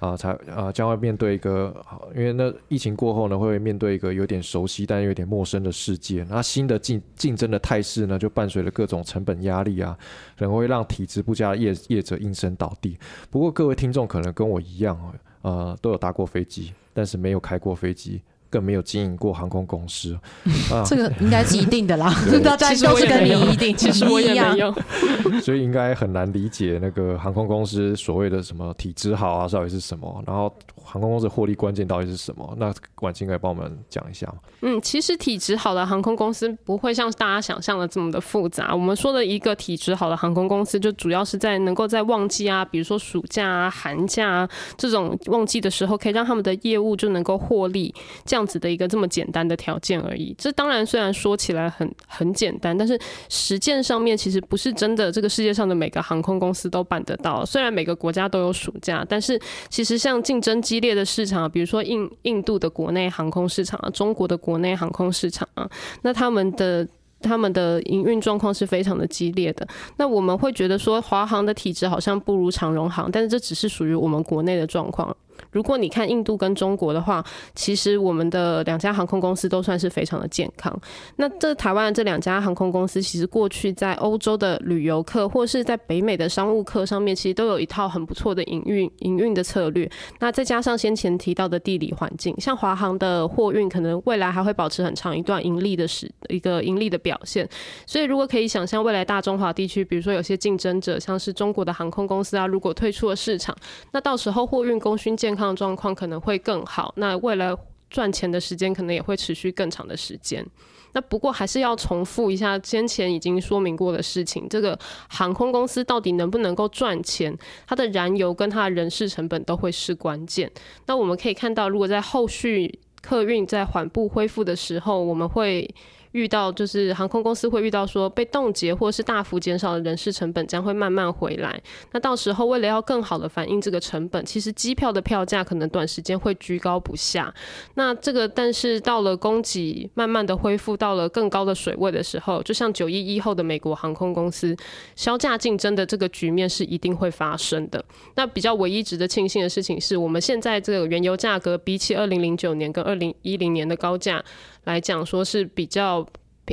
[0.00, 1.74] 啊，才啊将会面对一个，
[2.14, 6.24] 因为那疫情过后呢，会面对一个有点熟悉但又有点陌生的世界。
[6.30, 9.98] 那新的竞竞争的态势呢，就伴随着各种成本压力啊，
[10.38, 12.96] 可能会让体质不佳的业业者应声倒地。
[13.28, 18.20] 不过各位听众可能跟我一样啊，呃，都有搭过飞机，但是没有开过飞机。
[18.50, 20.18] 更没有经营过航空公司，
[20.86, 22.12] 这个应该是一定的啦。
[22.42, 24.74] 大家都是跟你一定，其实我也没有，
[25.42, 30.22] 所以应该很难理解那个航空公司所谓的什么体质好啊，到底是什么。
[30.26, 32.54] 然后航空公司获利关键到底是什么？
[32.58, 34.34] 那婉清可以帮我们讲一下吗？
[34.62, 38.74] 嗯，其实体质好的航空公司不会像大家想象的这么的复杂。
[38.74, 50.32] 我们说的一个体质好的航空公司，就主要是在能够在旺季啊，比如说暑假啊、寒假啊这种旺季的时候，可以让他们的业务就能够获利，这样样子的一个这么简单的条件而已。
[50.38, 52.96] 这当然虽然说起来很很简单，但是
[53.28, 57.44] 实践上面其实不是真的，这个世界上的每个航空公司都办得到。
[57.44, 65.68] 虽然每个国家都有暑假，但是其实像竞争激烈的市场，比如说印印度的国内航空市场啊，中国的国内航空市场啊，
[66.02, 66.86] 那他们的
[67.20, 69.66] 他们的营运状况是非常的激烈的。
[69.96, 75.16] 那我们会觉得说，华航的体质好像不如长荣航，但是这只是属于我们国内的状况。
[75.50, 80.78] 如果你看印度跟中国的话，其实我们的两家航空公司都算是非常的健康。
[81.16, 89.90] 那这台湾的这两家航空公司，其实过去在欧洲的旅游客，或是在北美的商务客上面，其实都有一套很不错的营运营运的策略。
[90.18, 97.48] 那再加上先前提到的地理环境，像华航的货运，可能未来还会保持很长一段盈利的时一个盈利的表现。
[97.86, 103.56] 所以如果可以想象，未来大中华地区，比如说有些竞争者，像是中国的航空公司啊，如果退出了市场，
[103.92, 107.56] 那到时候货运功勋健康状况可能会更好，那未来
[107.88, 110.44] 赚钱的时间可能也会持续更长的时间。
[110.92, 117.34] 那不过还是要重复一下先前已经说明过的事情，这个航空公司到底能不能够赚钱，
[117.66, 120.50] 它的燃油跟它的人事成本都会是关键。
[120.86, 125.72] 那我们可以看到，如果在后续客运在缓步恢复的时候，我们会。
[126.18, 131.60] 遇到就是航空公司会遇到说被冻结或是大幅减少的人事成本将会慢慢回来。
[131.92, 137.32] 那到时候为了要更好的反映这个成本，其实机票的票价可能短时间会居高不下。
[137.74, 144.56] 那这个但是到了供给慢慢的恢复到了更高的水位的时候，就像九一一后的美国航空公司，
[144.96, 147.84] 销价竞争的这个局面是一定会发生的。
[148.16, 154.24] 那比较唯一值得庆幸的事情是我们现在这个原油价格比起二零零九年跟二零一零年的高价。
[154.68, 156.06] 来讲说是比较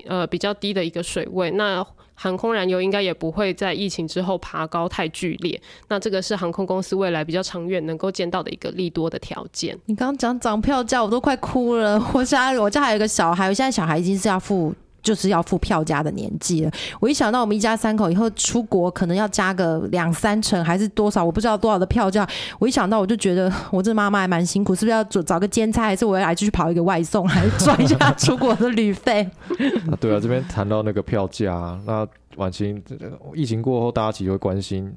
[0.07, 9.77] 呃比较低的一个水位，那航空燃油应该也不会在疫情之后爬高太剧烈，那这个是航空公司未来比较长远能够见到的一个利多的条件。
[9.87, 12.01] 你刚刚讲涨票价，我都快哭了。
[12.13, 14.73] 我家我家还有一个小孩，我现在小孩已经是要付。
[15.05, 16.71] 就是要付票价的年纪了。
[16.99, 22.27] 我一想到我们一家三口以后出国，可能要加个两三成还是多少，我不知道多少的票价。
[22.57, 29.29] 我一想到我就觉得，我这妈妈还蛮辛苦，是不是要找找个兼差，还是我要来继续跑一个外送，还是赚一下出国的旅费？
[29.91, 32.81] 啊， 对啊，这边谈到那个票价，那晚清
[33.35, 34.91] 疫情过后，大家其实会关心，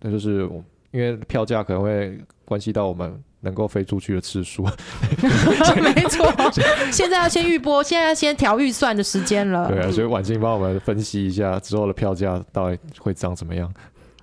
[0.00, 0.48] 那就是
[0.92, 3.20] 因为票价可能会关系到我们。
[3.40, 4.64] 能够飞出去的次数，
[5.80, 6.26] 没错。
[6.90, 9.68] 现在要先预播，现在要先调预算的时间了。
[9.68, 13.72] 对啊，所以婉清帮我们分析一下之后的票价到底会涨怎么样。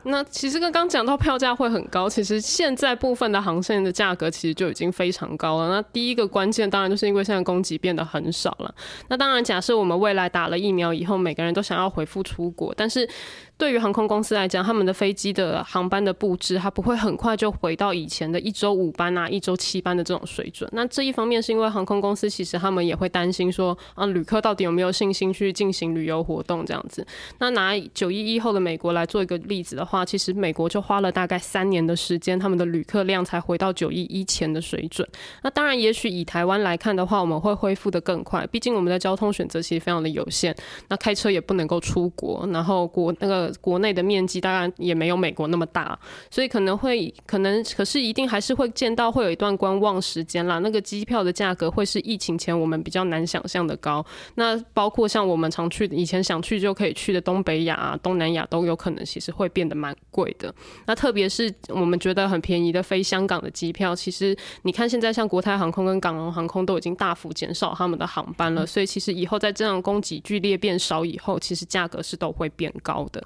[0.08, 5.70] 那其实刚刚讲到票价会很高，其实现在部分的航线的价格其实就已经非常高了。
[5.70, 8.76] 那第一个关键当然就是因为现在供给变得很少了。
[9.08, 13.10] 那当然，假设我们未来打了疫苗以后，每个人都想要回复出国，但是。
[13.58, 20.70] 对于航空公司来讲，他们的飞机的航班的布置，它不会很快就回到以前的一周五班啊、一周七班的这种水准。
[20.74, 27.08] 那这一方面是因为航空公司其实他们也会担心说，啊，旅客到底有没有信心去进行旅游活动这样子。
[27.40, 35.08] 那拿九一一后的美国来做一个例子的话，其实美国就花了大概三年的时间，他们的旅客量才回到九一一前的水准。
[35.44, 40.54] 那当然，也许以台湾来看的话，我们会恢复的更快，毕竟我们的交通选择其实非常的有限。
[40.90, 43.45] 那开车也不能够出国，然后国那个。
[43.62, 45.98] 国内的面积当然也没有美国那么大，
[46.30, 50.60] 所以可能会可能可是一定还是会见到会有一段观望时间啦。
[50.60, 54.06] 那个机票的价格会是疫情前我们比较难想象的高。
[54.36, 60.54] 那包括像我们常去以前想去就可以去的东北亚、啊东南亚都有可能其实会变得蛮贵的。
[60.86, 73.24] 那特别是我们觉得很便宜的飞香港的机票，其实你看现在像国泰航空跟港龙航空都已经大幅减少他们的航班了，所以其实以后在这样供给剧烈变少以后，其实价格是都会变高的。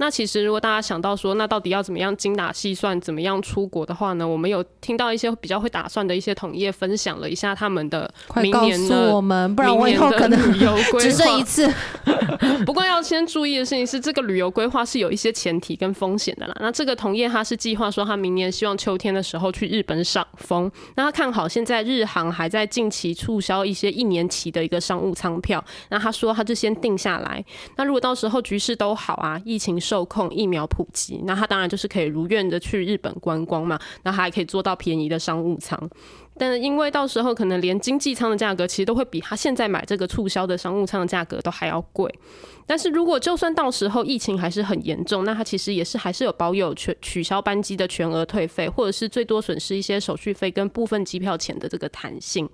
[0.00, 4.26] 那其实，如果大家想到说，那到底要怎么样精打细算，怎么样出国的话呢？
[4.26, 11.68] 我们有听到一些比较会打算的一些同业分享了一下他们的明年的我们，不然我以后可能旅游 规划只剩一次。
[12.64, 16.56] 不过要先注意的事情是，这个旅游规划是有一些前提跟风险的啦。
[16.60, 20.70] 那这个同业他是计划说，他明年希望秋天的时候去日本赏枫。
[20.94, 25.64] 那他看好现在日航还在近期促销一些一年期的一个商务舱票。
[25.88, 27.44] 那他说他就先定下来。
[27.76, 33.78] 那如果到时候局势都好啊，疫情受控，疫苗普及，那他当然就是可以如愿的去日本观光嘛。
[34.02, 35.90] 那他还可以做到便宜的商务舱，
[36.36, 42.12] 但是因为到时候可能连经济舱的价格其实都会比他现在买这个促销的商务舱的价格都还要贵。
[42.66, 52.46] 但是如果就算到时候疫情还是很严重，那他其实也是还是有保有全取消班机的全额退费，或者是最多损失一些手续费跟部分机票钱的这个弹性。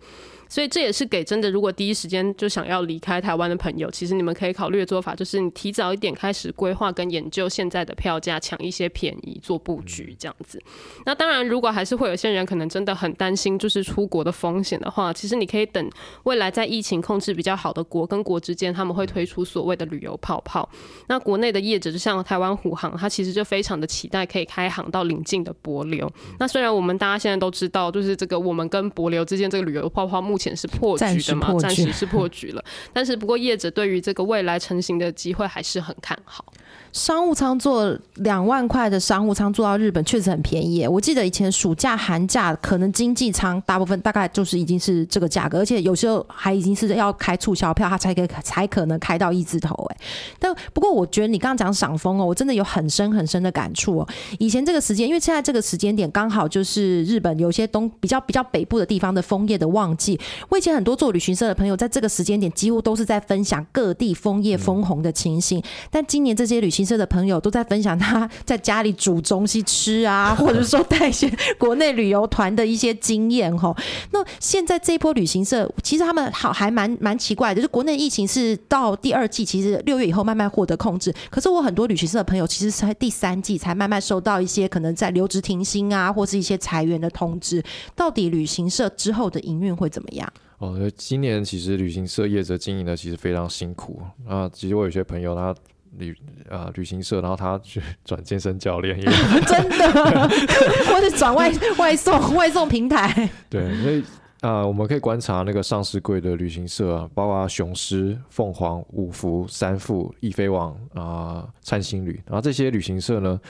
[0.55, 10.63] 所以这也是给真的如果第一时间就想要离开台湾的朋友，其实你们可以考虑的做法，就是你提早一点开始规划跟研究现在的票价，抢一些便宜做布局这样子。
[11.05, 15.91] 那当然，如果还是会有些人可能真的很担心就是出国的风险的话，其实你可以等
[16.23, 20.71] 未来在疫情控制比较好的国跟国之间，他们会推出所谓的旅游泡泡。
[21.09, 26.09] 那国内的业者就像台湾虎航，它其实就非常的期待可以开航到邻近的博流。
[26.39, 32.65] 那虽然我们大家现在都知道，就是这个我们跟博流之间这个旅游泡泡目前是破局的嘛，暂时是破局了。
[32.93, 36.53] 但是不过业者对于这个未来成型的机会还是很看好。
[36.95, 40.87] 商务舱坐两万块的商务舱坐到日本确实很便宜。
[40.87, 49.75] 我记得以前暑假、寒假可能经济舱大部分大概就是已经是这个价格，而且有时候还已经是要开促销票，它才可以才可能开到一字头。
[49.91, 49.97] 哎，
[50.39, 54.09] 但不过我觉得你刚刚讲赏枫哦，我真的有很深很深的感触哦。
[54.39, 60.17] 以前这个时间，因为现在这个时间点刚好就是日本有些东比较比较北部的地方的枫叶的旺季。
[60.49, 65.61] 我以前很多做旅行社的朋友，在这个时间点几乎都是在分享各地枫叶枫红的情形。
[65.91, 73.75] 但今年这些旅行社的朋友都在分享他在家里煮东西吃啊， 或者说带一些国内旅游团的一些经验哈。
[74.11, 81.15] 那现在这一波旅行社，其实他们好还蛮蛮奇怪的，就是国内疫情是到第二季，其实六月以后慢慢获得控制。
[81.31, 87.63] 可是我很多旅行社的朋友，其实才第三季才慢慢收到一些可能在留职停薪啊，或是一些裁员的通知。
[87.95, 90.33] 到底旅行社之后的营运会怎么样？
[90.59, 94.49] 哦，今年其实旅行社业者经营的其实非常辛苦啊。
[94.53, 95.55] 其实我有些朋友他。
[95.99, 96.17] 旅
[96.51, 98.99] 啊旅行社，然后他去 转健身教练，
[99.47, 100.29] 真的，
[100.93, 103.29] 或者转外外送外送平台。
[103.49, 104.03] 对，所以
[104.41, 113.41] 啊，我们可以观察那个上市柜的旅行社啊，包括雄狮、凤凰、五福、三富、易飞网啊、灿星旅，然后这些旅行社呢。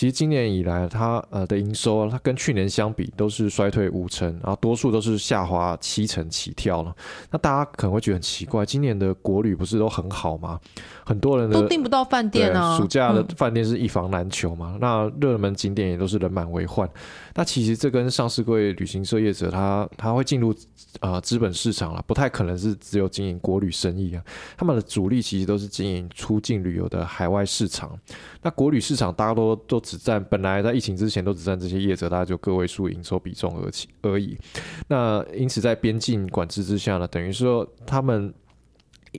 [0.00, 6.96] 其实今年以来，它呃的营收，它跟去年相比都是衰退五成，然后多数都是下滑七成起跳了。
[7.30, 10.58] 那大家可能会觉得很奇怪，今年的国旅不是都很好吗？
[11.04, 14.78] 很多人都订不到饭店啊，暑假的饭店是一房难求嘛。
[14.80, 16.88] 那热门景点也都是人满为患。
[17.34, 20.54] 那其实这跟上市柜旅行社业者，他他会进入
[21.00, 24.22] 啊资本市场了，不太可能是只有经营国旅生意啊。
[24.56, 27.94] 他们的主力其实都是经营出境旅游的海外市场。
[28.40, 34.38] 那国旅市场大家都都只占，本来在疫情之前都只占这些业者，大概就个位数营收比重而起而已。
[34.86, 38.32] 那因此在边境管制之下呢，等于说他们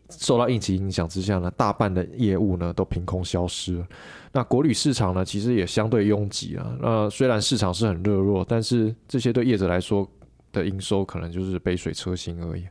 [0.09, 3.85] 受到疫情影响之下呢，大半的业务呢都凭空消失。
[4.31, 6.73] 那国旅市场呢，其实也相对拥挤啊。
[6.79, 10.09] 那虽然市场是很热络，但是这些对业者来说
[10.53, 12.65] 的营收可能就是杯水车薪而已。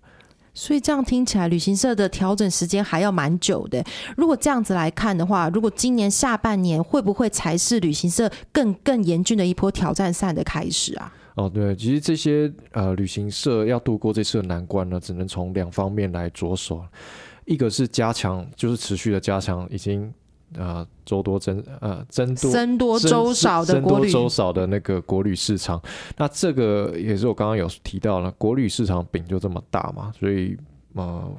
[0.53, 3.82] 所以这样听起来，旅行社的调整时间还要蛮久的。
[4.16, 11.12] 如果这样子来看的话，如果今年下半年会不会才是旅行社更更严峻的一波挑战赛的开始啊？
[11.36, 16.84] 哦，对，其实这些呃旅行社要度过这次的难关呢，只能从两方面来着手。
[17.44, 20.12] 一个是加强，就是持续的加强已经。
[20.59, 25.80] 啊，周多增呃增多增多周少的国旅周少的那个国旅市场，
[26.16, 30.57] 那这个也是我刚刚有提到了，国旅市场饼就这么大嘛，所以
[30.94, 31.32] 呃，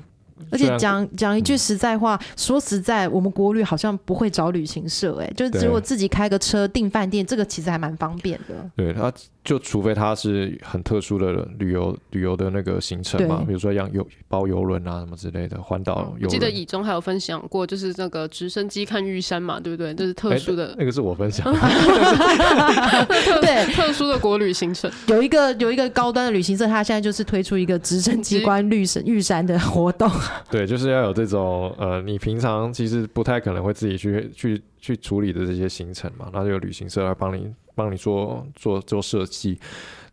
[0.50, 8.70] 而且讲讲一句实在话，说实在，我们国旅好像不会找旅行社，哎，就只有自己开个车订饭店，这个其实还蛮方便的。
[8.76, 9.12] 对他。
[9.44, 16.14] 就除非它是很特殊的旅游旅游的那个行程嘛，比如说像游包游轮啊什么之类的环岛。
[16.22, 19.94] 我记得以中还有分享过，就是那个直升机看玉山嘛，对不对？
[19.96, 20.76] 这是特殊的。
[20.78, 21.52] 那个是我分享。
[23.42, 24.92] 对，特殊的国旅行程。
[25.08, 30.08] 有一个有一个高端的旅行社，他现在就是推出一个直升机观绿山玉山的活动。
[30.52, 37.52] 对，就是要有这种呃，你平常其实不太可能会自己去去去处理的这些行程嘛，那就有旅行社来帮你。
[37.82, 39.60] 帮你做做做设计，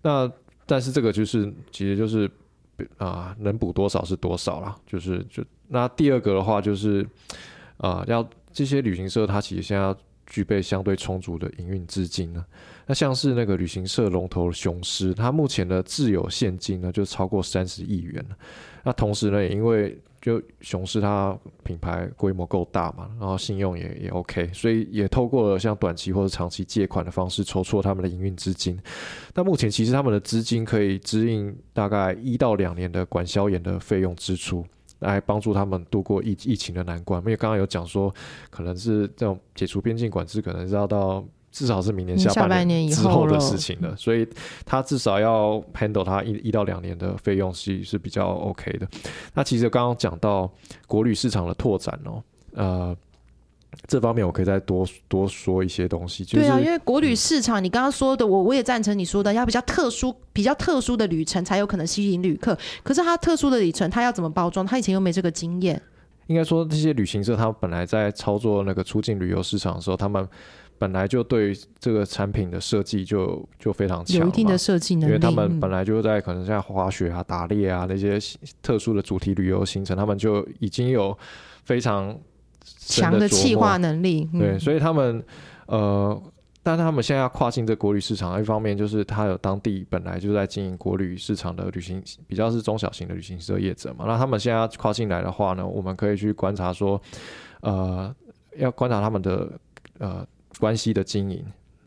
[0.03, 0.31] 那
[0.65, 2.31] 但是这个就是其实就是
[2.97, 4.77] 啊，能补多少是多少啦。
[4.87, 7.07] 就是就那第二个的话就是
[7.77, 9.97] 啊，要这些旅行社它其实现在要
[10.27, 12.45] 具备相对充足的营运资金呢。
[12.87, 18.25] 那像是那个旅行社龙头雄狮，它目前的自有现金呢就超过三十亿元。
[18.83, 28.79] 那同时呢，也因为就雄狮它品牌规模够大嘛，然后信用也也 OK，所以也透过了像短期或者长期借款的方式筹措他们的营运资金。
[29.35, 34.65] 那目前其实他们的资金可以支应大概一到两年的管销炎的费用支出，
[34.99, 37.21] 来帮助他们度过疫疫情的难关。
[37.23, 38.13] 因为刚刚有讲说，
[38.51, 41.25] 可能是这种解除边境管制，可能是要到。
[41.59, 44.25] 至少是明年下半年之后的事情了，所以
[44.65, 48.87] 他至少要 handle 他一一到两年的费用是是比较 OK 的。
[49.35, 50.49] 那其实刚刚讲到
[50.87, 52.23] 国旅市场的拓展哦，
[52.55, 52.97] 呃，
[53.89, 56.25] 这方面我可以再多多说一些东西。
[56.25, 62.57] 就是、对啊，因为国旅市场，你刚刚说的，我我也赞成你说的，要比较特殊、比较特殊的旅程才有可能吸引旅客。
[62.85, 64.65] 可是它特殊的旅程，它要怎么包装？
[64.65, 65.83] 他以前又没这个经验。
[66.29, 70.29] 应该说，这些旅行社他们本来在操作那个出境旅游市场的时候，他们
[70.79, 75.13] 本来就对这个产品的设计就就非常强，有一定的设计能力。
[75.13, 78.19] 因为他们本来就在可能像滑雪啊、打猎啊那些
[78.63, 81.17] 特殊的主题旅游行程，他们就已经有
[81.65, 82.17] 非常
[82.63, 84.29] 强的企划能力。
[84.33, 85.23] 对，所以他们
[85.67, 86.23] 呃。
[86.61, 94.05] 但他们现在要跨境这国旅市场，一方面就是他有当地本来就在经营国旅市场的旅行，比较是中小型的旅行社业者嘛。
[94.07, 97.01] 那他们现在要跨进来的话呢，我们可以去观察说，
[97.63, 98.15] 呃，
[98.59, 99.51] 要观察他们的
[99.97, 100.27] 呃
[100.59, 101.45] 关系的经营，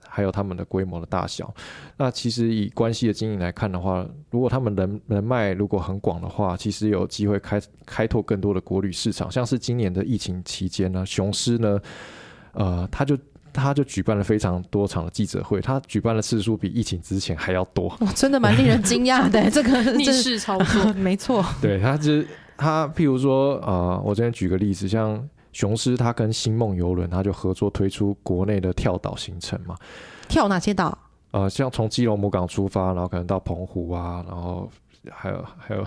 [0.07, 1.53] 还有他们的规模的大小。
[1.97, 9.29] 那其实以关系的经营来看的话，如果他们人人脉如果很广的话，其实有机会开开拓更多的国旅市场。
[9.29, 11.79] 像是今年的疫情期间呢，雄狮呢，
[12.53, 13.17] 呃，他就。
[13.53, 19.37] 他就举办了非常多场的记者会，他举办的次数比疫情之前还要多，真的蛮令人惊讶的。
[19.51, 21.43] 这个逆势操作， 没错。
[21.61, 25.21] 对他，就是他，譬如说，呃，我这边举个例子，像
[25.51, 29.75] 雄狮，他跟星梦游轮，他就合作推出国内的跳岛行程嘛。
[30.27, 30.97] 跳哪些岛？
[31.31, 34.69] 呃，像从基隆母港出发，然后可能到澎湖啊，然后
[35.09, 35.85] 还有还有。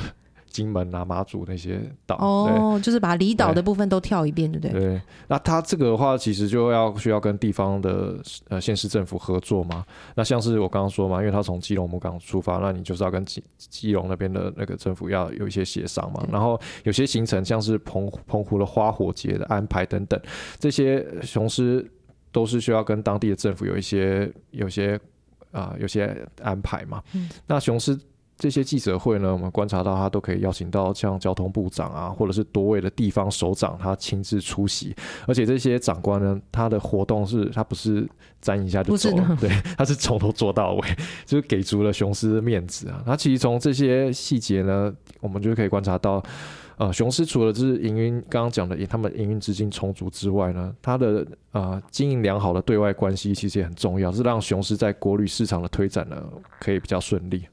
[0.55, 4.81] 金门啊、马祖那些岛，哦，就是把离岛的部分都跳一遍，对不对？
[4.81, 5.03] 对。
[5.27, 8.15] 那它这个的话，其实就要需要跟地方的
[8.49, 9.85] 呃县市政府合作嘛。
[10.15, 16.25] 那像是我刚刚说嘛，因为它从基隆母港出发，那你就是要跟基基隆那边的那个政府要有一些协商嘛。
[16.31, 20.21] 然后有些行程，像是澎澎湖的花火节的安排等等，
[20.61, 21.85] 这些雄狮
[22.31, 24.97] 都是需要跟当地的政府有一些有些
[25.51, 27.03] 啊有些安排嘛。
[27.13, 27.29] 嗯。
[27.45, 27.99] 那雄狮。
[28.37, 34.95] 这些记者会呢，我们观察到他都可以邀请到像交通部长啊，或者是多位的地方首长，他亲自出席。
[35.27, 38.07] 而且这些长官呢，他的活动是他不是
[38.41, 40.89] 沾一下就走了， 对，他是从头做到尾，
[41.25, 43.03] 就是给足了雄狮的面子啊。
[43.07, 46.21] 他其实从这些细节呢，我们就可以观察到，
[46.77, 56.21] 呃，雄狮除了就是营运刚刚讲的，他们营运资金充足之外呢，他的呃经营良好的对外关系其实也很重要，是让雄狮在国旅市场的推展呢
[56.59, 57.45] 可以比较顺利。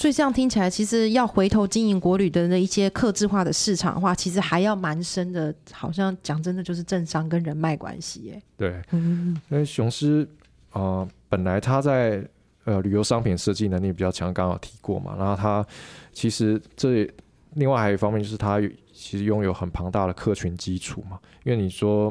[0.00, 5.54] 所以这样听起来，其实要回头经营国旅的那一些客制化的市场的话，其实还要蛮深的。
[5.72, 8.42] 好像讲真的，就是政商跟人脉关系耶。
[8.56, 10.26] 对，嗯，因为雄狮
[10.70, 12.26] 啊，本来他在
[12.64, 15.14] 呃旅游商品设计能力比较强，刚好提过嘛。
[15.18, 15.62] 然后他
[16.14, 17.06] 其实这
[17.56, 18.58] 另外还有一方面，就是他
[18.94, 21.18] 其实拥有很庞大的客群基础嘛。
[21.44, 22.10] 因为你说，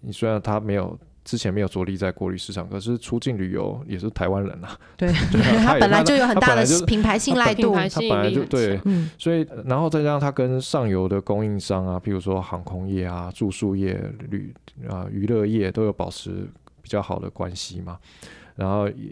[0.00, 0.98] 你虽然他没有。
[1.28, 4.74] 之前没有着力在国旅市场，可是出境旅游也是台湾人啊。
[4.96, 5.12] 对，
[5.62, 8.80] 他本来就有很大的品牌信赖度，他本来就对，
[9.18, 14.54] 所以然后再加上他跟上游的供应商啊，譬如说航空业啊、住宿业、旅
[14.88, 16.48] 啊娱乐业都有保持
[16.80, 17.98] 比较好的关系嘛。
[18.56, 19.10] 然后也，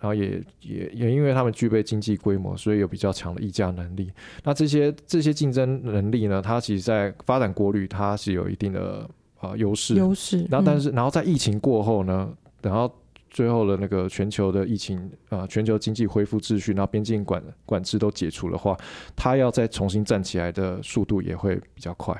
[0.00, 4.10] 然后也也也因为他们具备经济规模，所以有比较强的议价能力。
[4.44, 9.06] 那这些这些竞争能力呢，它其实在发展国旅，它是有一定的。
[9.40, 10.46] 啊，优势，优势。
[10.50, 12.30] 然后，但是，然后在疫情过后呢，
[12.60, 12.92] 然后
[13.30, 18.76] 最后的那个全球的疫情啊，全球经济恢复秩序，然后边境管管制都解除的话，
[19.16, 22.14] 它要再重新站起来的速度也会比较快。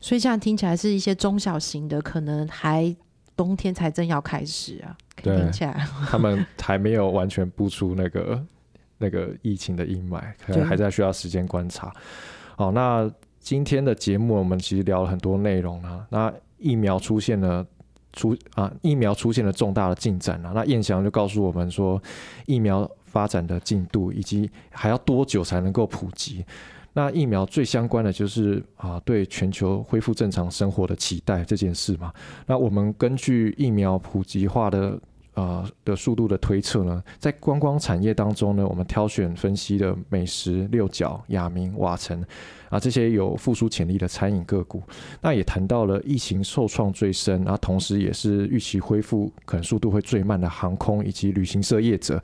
[0.00, 2.94] 所以，这样听起来是一些中小型的，可能还
[3.36, 4.96] 冬天才正要开始啊。
[5.16, 8.46] 听起来， 他们还没有完全步出那个
[8.98, 11.92] 那个疫情的阴霾，可能还在需要时间观察。
[12.56, 13.10] 好，那
[13.40, 16.32] 今天的节目我们其实聊了很多内容啊，那。
[16.60, 17.66] 疫苗出现了
[18.12, 20.52] 出啊，疫苗出现了重大的进展了。
[20.54, 22.00] 那燕翔就告诉我们说，
[22.46, 26.44] 疫苗发展的进度以及还要多久才能够普及。
[26.92, 32.12] 那疫苗最相关的就是啊，对全球恢复正常生活的期待这件事嘛。
[32.46, 35.00] 那我们根据疫苗普及化的
[35.34, 42.24] 呃的速度的推测呢，在观光产业当中呢，我们挑选分析的美食、六角、雅明、瓦城。
[42.70, 44.80] 啊，这些有复苏潜力的餐饮个股，
[45.20, 52.22] 那也谈到了疫情受创最深，然后同时也是预期恢复可能速度会最慢的航空以及旅行社业者，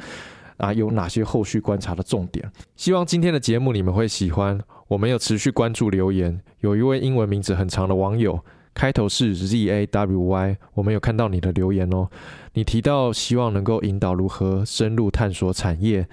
[0.56, 2.48] 啊，有哪些后续观察的重点？
[2.76, 4.56] 希望今天的节目你们会喜欢。
[4.86, 8.38] 我们有持续关注留言，有一位英文名字很长的网友，
[8.72, 12.08] 开头是 Z A W Y，我们有看到你的留言哦。
[12.56, 16.08] 你提到希望能够引导如何深入探索产业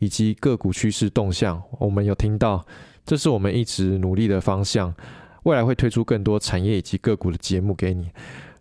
[0.00, 2.66] 以及个股趋势动向，我们有听到。
[3.06, 4.92] 这是我们一直努力的方向，
[5.44, 8.10] 未来会推出更多产业以及个股的节目给你。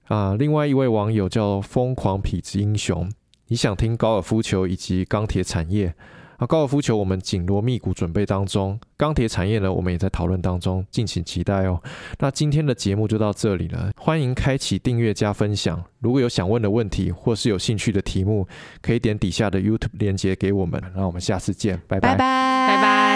[0.09, 3.11] 啊，另外一位网友叫疯狂痞子英雄，
[3.47, 5.95] 你想听高尔夫球以及钢铁产业？
[6.43, 11.81] 啊，高尔夫球我们紧锣密鼓准备当中，钢铁产业呢，我们也在讨论当中，敬请期待哦。
[12.19, 15.81] 那今天的节目就到这里了，欢迎开启订阅加分享。
[15.99, 18.45] 如果有想问的问题或是有兴趣的题目，
[18.81, 20.83] 可以点底下的 YouTube 链接给我们。
[20.93, 23.12] 那我们下次见，拜拜拜，拜拜。